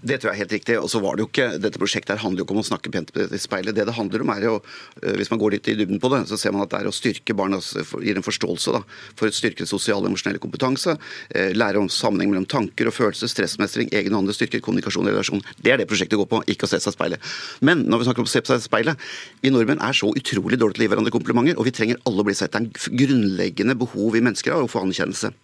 Det 0.00 0.16
tror 0.16 0.30
jeg 0.30 0.38
er 0.38 0.40
helt 0.44 0.54
riktig. 0.54 0.76
og 0.80 0.88
så 0.88 1.00
var 1.00 1.16
det 1.16 1.24
jo 1.24 1.28
ikke, 1.28 1.58
Dette 1.60 1.80
prosjektet 1.80 2.20
handler 2.22 2.40
jo 2.40 2.46
ikke 2.46 2.54
om 2.56 2.62
å 2.62 2.68
snakke 2.70 2.92
pent 2.92 3.10
i 3.12 3.40
speilet. 3.40 3.74
Det 3.76 3.84
det 3.84 3.94
handler 3.94 4.22
om 4.24 4.30
er 4.32 4.44
jo, 4.46 4.62
eh, 5.02 5.16
Hvis 5.16 5.30
man 5.30 5.38
går 5.38 5.52
litt 5.52 5.68
i 5.68 5.74
dybden 5.76 6.00
på 6.00 6.08
det, 6.08 6.26
så 6.28 6.38
ser 6.38 6.52
man 6.52 6.62
at 6.62 6.70
det 6.70 6.80
er 6.80 6.88
å 6.88 6.94
styrke 6.94 7.36
barna, 7.36 7.60
gir 7.60 8.16
en 8.16 8.24
forståelse 8.24 8.72
da, 8.72 8.82
for 9.14 9.28
å 9.28 9.32
styrke 9.32 9.66
sosial 9.66 10.00
og 10.00 10.08
emosjonell 10.08 10.40
kompetanse. 10.40 10.98
Eh, 11.34 11.52
lære 11.52 11.76
om 11.76 11.88
sammenheng 11.88 12.32
mellom 12.32 12.48
tanker 12.48 12.86
og 12.86 12.94
følelser, 12.94 13.28
stressmestring, 13.28 13.92
egen 13.92 14.14
og 14.14 14.24
andre 14.24 14.32
styrker, 14.32 14.60
kommunikasjon 14.60 15.04
og 15.04 15.12
relasjon. 15.12 15.42
Det 15.60 15.72
er 15.72 15.76
det 15.76 15.88
prosjektet 15.88 16.16
går 16.16 16.28
på, 16.28 16.42
ikke 16.48 16.64
å 16.64 16.70
se 16.70 16.80
seg 16.80 16.94
i 16.94 16.96
speilet. 16.96 17.20
Men 17.60 17.84
når 17.84 17.98
vi 17.98 18.04
snakker 18.08 18.24
om 18.24 18.30
å 18.30 18.32
se 18.32 18.40
seg 18.40 18.56
i 18.56 18.68
speilet, 18.68 18.96
vi 19.42 19.50
nordmenn 19.50 19.84
er 19.84 19.92
så 19.92 20.08
utrolig 20.08 20.56
dårlige 20.56 20.80
til 20.80 20.84
å 20.84 20.88
gi 20.88 20.92
hverandre 20.94 21.12
komplimenter, 21.12 21.58
og 21.58 21.64
vi 21.68 21.76
trenger 21.76 22.00
alle 22.06 22.20
å 22.20 22.24
bli 22.24 22.34
sett. 22.34 22.52
Det 22.52 22.60
er 22.60 22.64
en 22.64 22.98
grunnleggende 23.04 23.76
behov 23.76 24.12
vi 24.16 24.24
mennesker 24.24 24.52
har 24.52 24.64
å 24.64 24.70
få 24.70 24.80
anerkjennelse. 24.80 25.34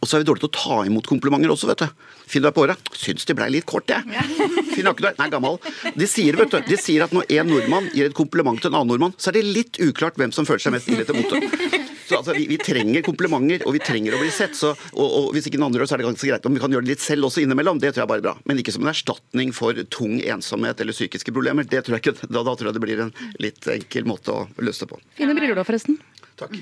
Og 0.00 0.08
så 0.08 0.16
er 0.16 0.24
vi 0.24 0.28
dårlige 0.28 0.46
til 0.46 0.52
å 0.52 0.56
ta 0.58 0.78
imot 0.88 1.08
komplimenter 1.08 1.52
også, 1.52 1.70
vet 1.70 1.84
du. 1.84 2.10
Finn 2.28 2.44
deg 2.44 2.54
på 2.56 2.64
året. 2.66 2.92
Syns 2.96 3.26
de 3.28 3.36
blei 3.36 3.50
litt 3.52 3.66
kort, 3.68 3.90
jeg. 3.90 4.04
Finn 4.74 4.90
ikke 4.90 5.14
Nei, 5.18 5.30
gammel. 5.32 5.58
De 5.96 6.08
sier, 6.10 6.36
vet 6.38 6.52
du, 6.52 6.60
de 6.66 6.78
sier 6.80 7.06
at 7.06 7.14
når 7.14 7.28
en 7.38 7.50
nordmann 7.52 7.88
gir 7.94 8.10
et 8.10 8.16
kompliment 8.16 8.60
til 8.60 8.72
en 8.72 8.80
annen 8.80 8.94
nordmann, 8.94 9.16
så 9.18 9.30
er 9.30 9.38
det 9.38 9.46
litt 9.48 9.80
uklart 9.82 10.18
hvem 10.20 10.34
som 10.34 10.48
føler 10.48 10.64
seg 10.64 10.76
mest 10.76 10.90
ille 10.92 11.06
til 11.08 11.20
mote. 11.20 11.82
Så 12.04 12.18
altså, 12.18 12.34
vi, 12.36 12.44
vi, 12.50 12.58
trenger 12.60 13.04
komplimenter, 13.04 13.64
og 13.64 13.76
vi 13.76 13.80
trenger 13.80 14.16
å 14.16 14.20
bli 14.20 14.30
sett. 14.34 14.56
Så, 14.58 14.74
og, 14.92 15.04
og, 15.06 15.28
hvis 15.34 15.48
ikke 15.48 15.60
noen 15.60 15.70
andre 15.70 15.84
gjør 15.84 15.90
så 15.90 15.96
er 15.96 16.02
det 16.02 16.08
ganske 16.10 16.28
greit 16.28 16.48
om 16.48 16.56
vi 16.56 16.62
kan 16.62 16.74
gjøre 16.74 16.84
det 16.84 16.92
litt 16.92 17.04
selv 17.04 17.28
også 17.30 17.44
innimellom. 17.44 17.80
Det 17.80 17.94
tror 17.94 18.04
jeg 18.04 18.10
bare 18.12 18.22
er 18.22 18.26
bra. 18.26 18.34
Men 18.48 18.60
ikke 18.60 18.74
som 18.74 18.84
en 18.84 18.92
erstatning 18.92 19.54
for 19.56 19.78
tung 19.94 20.18
ensomhet 20.20 20.82
eller 20.84 20.96
psykiske 20.96 21.32
problemer. 21.34 21.68
Det 21.68 21.84
tror 21.86 21.96
jeg 21.96 22.04
ikke, 22.04 22.28
da, 22.28 22.42
da 22.44 22.52
tror 22.52 22.70
jeg 22.70 22.76
det 22.76 22.84
blir 22.84 23.04
en 23.06 23.14
litt 23.40 23.70
enkel 23.78 24.08
måte 24.08 24.34
å 24.34 24.44
løse 24.60 24.84
det 24.84 24.92
på. 24.92 25.00
Fine 25.16 25.36
briller 25.38 25.56
da, 25.56 25.64
forresten. 25.66 25.96
Takk. 26.34 26.54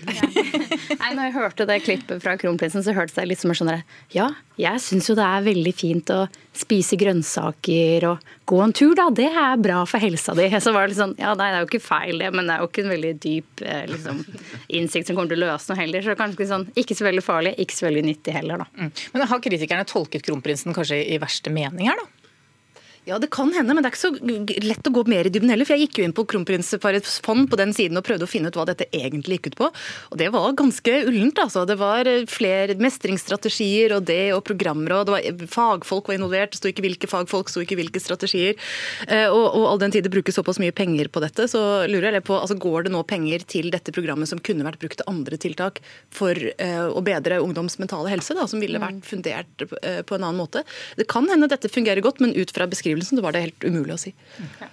Nei, 1.00 1.10
når 1.16 1.22
jeg 1.24 1.32
hørte 1.32 1.64
det 1.68 1.78
klippet 1.86 2.20
fra 2.20 2.34
kronprinsen, 2.36 2.84
så 2.84 2.92
hørtes 2.92 3.16
det 3.16 3.24
litt 3.30 3.40
som 3.40 3.54
skjønner 3.56 3.80
Ja, 4.12 4.26
jeg 4.60 4.82
syns 4.84 5.08
jo 5.08 5.16
det 5.16 5.24
er 5.24 5.46
veldig 5.46 5.72
fint 5.72 6.12
å 6.12 6.26
spise 6.56 6.98
grønnsaker 7.00 8.04
og 8.10 8.26
gå 8.48 8.58
en 8.60 8.74
tur, 8.76 8.92
da. 8.98 9.08
Det 9.16 9.30
er 9.30 9.62
bra 9.64 9.80
for 9.88 10.04
helsa 10.04 10.36
di. 10.36 10.50
Så 10.64 10.74
var 10.76 10.84
det 10.84 10.92
litt 10.92 11.00
sånn 11.00 11.16
Ja, 11.16 11.32
nei, 11.38 11.48
det 11.48 11.60
er 11.60 11.64
jo 11.64 11.70
ikke 11.70 11.84
feil, 11.86 12.20
det, 12.20 12.28
men 12.36 12.50
det 12.50 12.58
er 12.58 12.64
jo 12.64 12.68
ikke 12.68 12.84
en 12.84 12.92
veldig 12.92 13.12
dyp 13.24 13.64
eh, 13.64 13.84
liksom, 13.88 14.20
innsikt 14.76 15.08
som 15.08 15.16
kommer 15.16 15.32
til 15.32 15.40
å 15.40 15.52
løse 15.54 15.72
noe 15.72 15.80
heller. 15.80 16.04
Så 16.04 16.18
kanskje 16.20 16.50
sånn, 16.52 16.68
ikke 16.76 16.98
så 16.98 17.08
veldig 17.08 17.24
farlig, 17.24 17.56
ikke 17.64 17.78
så 17.78 17.88
veldig 17.88 18.04
nyttig 18.10 18.36
heller, 18.36 18.66
da. 18.66 18.68
Mm. 18.76 18.92
Men 19.14 19.30
har 19.32 19.46
kritikerne 19.48 19.88
tolket 19.88 20.28
kronprinsen 20.28 20.76
kanskje 20.76 21.00
i 21.16 21.20
verste 21.22 21.54
mening 21.54 21.88
her, 21.88 22.04
da? 22.04 22.21
Ja, 23.04 23.16
det 23.18 23.32
kan 23.34 23.50
hende, 23.50 23.74
men 23.74 23.82
det 23.82 23.88
er 23.88 23.94
ikke 23.96 23.98
så 23.98 24.62
lett 24.62 24.86
å 24.86 24.92
gå 24.94 25.02
mer 25.10 25.26
i 25.26 25.30
dybden 25.34 25.50
heller. 25.50 25.66
For 25.66 25.74
jeg 25.74 25.88
gikk 25.88 25.98
jo 25.98 26.04
inn 26.06 26.12
på 26.14 26.22
Kronprinsparets 26.30 27.16
fond 27.26 27.48
på 27.50 27.58
den 27.58 27.72
siden 27.74 27.98
og 27.98 28.04
prøvde 28.06 28.28
å 28.28 28.30
finne 28.30 28.52
ut 28.52 28.54
hva 28.54 28.62
dette 28.68 28.86
egentlig 28.94 29.40
gikk 29.40 29.48
ut 29.50 29.56
på. 29.58 29.70
Og 30.14 30.20
det 30.20 30.28
var 30.30 30.54
ganske 30.54 30.94
ullent, 31.08 31.40
altså. 31.42 31.64
Det 31.66 31.74
var 31.80 32.06
eh, 32.06 32.22
flere 32.30 32.76
mestringsstrategier 32.78 33.96
og 33.96 34.06
det 34.06 34.28
og 34.36 34.44
programmer 34.46 34.94
og 34.94 35.08
det 35.08 35.16
var 35.16 35.48
fagfolk 35.50 36.12
var 36.12 36.20
involvert. 36.20 36.52
Det 36.54 36.60
sto 36.60 36.70
ikke 36.70 36.84
hvilke 36.86 37.10
fagfolk, 37.10 37.50
sto 37.50 37.64
ikke 37.64 37.80
hvilke 37.80 38.02
strategier. 38.04 38.54
Eh, 39.08 39.26
og, 39.26 39.48
og 39.50 39.66
all 39.72 39.82
den 39.82 39.96
tid 39.96 40.06
det 40.06 40.14
brukes 40.14 40.38
såpass 40.38 40.62
mye 40.62 40.76
penger 40.76 41.10
på 41.10 41.24
dette, 41.26 41.48
så 41.50 41.82
lurer 41.90 42.20
jeg 42.20 42.26
på 42.30 42.38
altså 42.38 42.54
går 42.54 42.86
det 42.86 42.94
nå 42.94 43.02
penger 43.10 43.42
til 43.50 43.72
dette 43.74 43.90
programmet 43.96 44.30
som 44.30 44.38
kunne 44.38 44.68
vært 44.68 44.78
brukt 44.78 45.00
til 45.02 45.10
andre 45.10 45.40
tiltak 45.42 45.82
for 46.14 46.38
å 46.62 47.00
bedre 47.02 47.40
ungdoms 47.42 47.78
mentale 47.80 48.10
helse, 48.12 48.34
da, 48.36 48.44
som 48.46 48.60
ville 48.62 48.78
vært 48.78 49.00
mm. 49.00 49.06
fundert 49.08 49.64
på, 49.66 49.78
på 50.06 50.16
en 50.16 50.22
annen 50.22 50.38
måte. 50.38 50.62
Det 50.98 51.08
kan 51.10 51.26
hende 51.30 51.48
dette 51.50 51.70
fungerer 51.72 52.04
godt, 52.04 52.20
men 52.22 52.34
ut 52.36 52.52
fra 52.54 52.68
beskrivelsen 52.70 52.91
beskrivelsen, 52.92 53.18
så 53.18 53.22
var 53.24 53.32
det 53.32 53.46
helt 53.46 53.64
umulig 53.64 53.94
å 53.94 54.00
si. 54.00 54.14
Okay. 54.36 54.68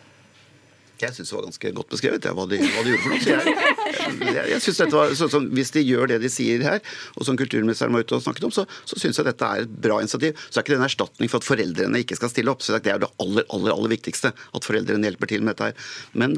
Jeg 0.99 1.15
syns 1.15 1.31
det 1.31 1.35
var 1.37 1.45
ganske 1.47 1.71
godt 1.77 1.93
beskrevet, 1.93 2.25
ja, 2.27 2.33
hva, 2.35 2.45
de, 2.49 2.59
hva, 2.59 2.83
de, 2.83 2.91
gjorde 2.91 3.03
for 3.03 3.13
noe. 3.13 3.21
Så 3.23 3.29
jeg, 3.31 4.33
jeg, 4.35 4.45
jeg 4.51 4.63
synes 4.65 4.81
dette 4.81 4.97
var, 4.97 5.13
så, 5.15 5.27
så, 5.31 5.39
Hvis 5.55 5.71
de 5.75 5.83
gjør 5.85 6.09
det 6.11 6.19
de 6.23 6.31
sier 6.31 6.63
her, 6.65 6.81
og 7.15 7.27
som 7.27 7.37
kulturministeren 7.39 7.95
var 7.95 8.03
ute 8.03 8.17
og 8.17 8.23
snakket 8.25 8.47
om, 8.49 8.53
så, 8.53 8.65
så 8.89 8.99
syns 8.99 9.19
jeg 9.21 9.27
dette 9.29 9.47
er 9.47 9.63
et 9.63 9.77
bra 9.85 9.99
initiativ. 10.03 10.39
Så 10.49 10.59
er 10.59 10.65
ikke 10.65 10.75
det 10.75 10.79
en 10.81 10.87
erstatning 10.89 11.31
for 11.31 11.39
at 11.39 11.47
foreldrene 11.47 12.03
ikke 12.03 12.17
skal 12.19 12.33
stille 12.33 12.51
opp. 12.51 12.65
så 12.65 12.75
Det 12.77 12.91
er 12.91 12.99
det 13.03 13.11
aller, 13.23 13.47
aller, 13.55 13.73
aller 13.75 13.93
viktigste, 13.95 14.33
at 14.35 14.67
foreldrene 14.67 15.07
hjelper 15.07 15.31
til 15.31 15.45
med 15.45 15.55
dette 15.55 15.69
her. 15.69 15.93
Men 16.19 16.35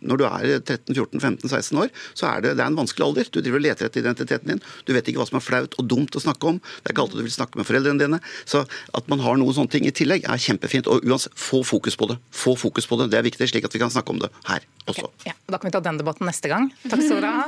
når 0.00 0.22
du 0.22 0.26
er 0.28 0.48
13-14-15-16 0.62 1.82
år, 1.84 1.92
så 2.16 2.30
er 2.30 2.46
det, 2.46 2.56
det 2.56 2.64
er 2.64 2.72
en 2.72 2.80
vanskelig 2.80 3.06
alder. 3.10 3.28
Du 3.28 3.40
driver 3.42 3.60
og 3.60 3.66
leter 3.66 3.90
etter 3.90 4.04
identiteten 4.04 4.54
din. 4.54 4.64
Du 4.88 4.94
vet 4.96 5.08
ikke 5.10 5.20
hva 5.20 5.28
som 5.28 5.40
er 5.40 5.44
flaut 5.44 5.76
og 5.76 5.90
dumt 5.90 6.16
å 6.16 6.24
snakke 6.24 6.54
om. 6.54 6.62
Det 6.80 6.90
er 6.90 6.96
ikke 6.96 7.06
alltid 7.06 7.20
du 7.20 7.26
vil 7.26 7.36
snakke 7.36 7.60
med 7.60 7.68
foreldrene 7.68 8.02
dine. 8.02 8.22
Så 8.48 8.64
at 8.96 9.12
man 9.12 9.22
har 9.24 9.36
noen 9.40 9.56
sånne 9.56 9.74
ting 9.76 9.88
i 9.88 9.94
tillegg, 9.94 10.24
er 10.24 10.40
kjempefint. 10.40 10.88
Og 10.90 11.04
uansett, 11.04 11.36
få 11.36 11.62
fokus 11.66 11.98
på 11.98 12.08
det. 12.12 12.18
Få 12.34 12.56
fokus 12.58 12.88
på 12.88 13.00
det. 13.02 13.10
Det 13.12 13.20
er 13.20 13.26
viktig. 13.26 13.50
slik 13.50 13.65
at 13.66 13.76
vi 13.76 13.82
kan 13.82 13.92
snakke 13.92 14.14
om 14.14 14.22
det 14.22 14.30
her 14.48 14.64
også. 14.86 15.08
Okay, 15.10 15.30
ja. 15.30 15.34
Da 15.50 15.58
kan 15.58 15.68
vi 15.68 15.74
ta 15.74 15.82
den 15.84 15.98
debatten 16.00 16.28
neste 16.28 16.50
gang. 16.50 16.68
Takk 16.86 17.02
skal 17.02 17.22
du 17.22 17.28
ha. 17.28 17.44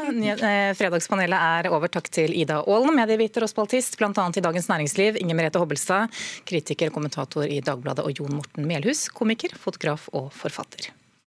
Eh, 0.51 0.75
fredagspanelet 0.79 1.39
er 1.39 1.71
over. 1.73 1.91
Takk 1.93 2.11
til 2.15 2.35
Ida 2.35 2.61
Aalen, 2.65 2.95
medieviter 2.99 3.47
og 3.47 3.53
spaltist, 3.53 3.99
bl.a. 4.01 4.11
i 4.13 4.45
Dagens 4.45 4.71
Næringsliv. 4.71 5.21
Inger 5.23 5.39
Merete 5.39 5.63
Hobbelstad, 5.63 6.15
kritiker 6.49 6.91
og 6.91 6.99
kommentator 6.99 7.47
i 7.47 7.63
Dagbladet, 7.65 8.07
og 8.07 8.19
Jon 8.19 8.39
Morten 8.41 8.69
Melhus, 8.69 9.07
komiker, 9.15 9.55
fotograf 9.59 10.11
og 10.13 10.33
forfatter. 10.35 10.93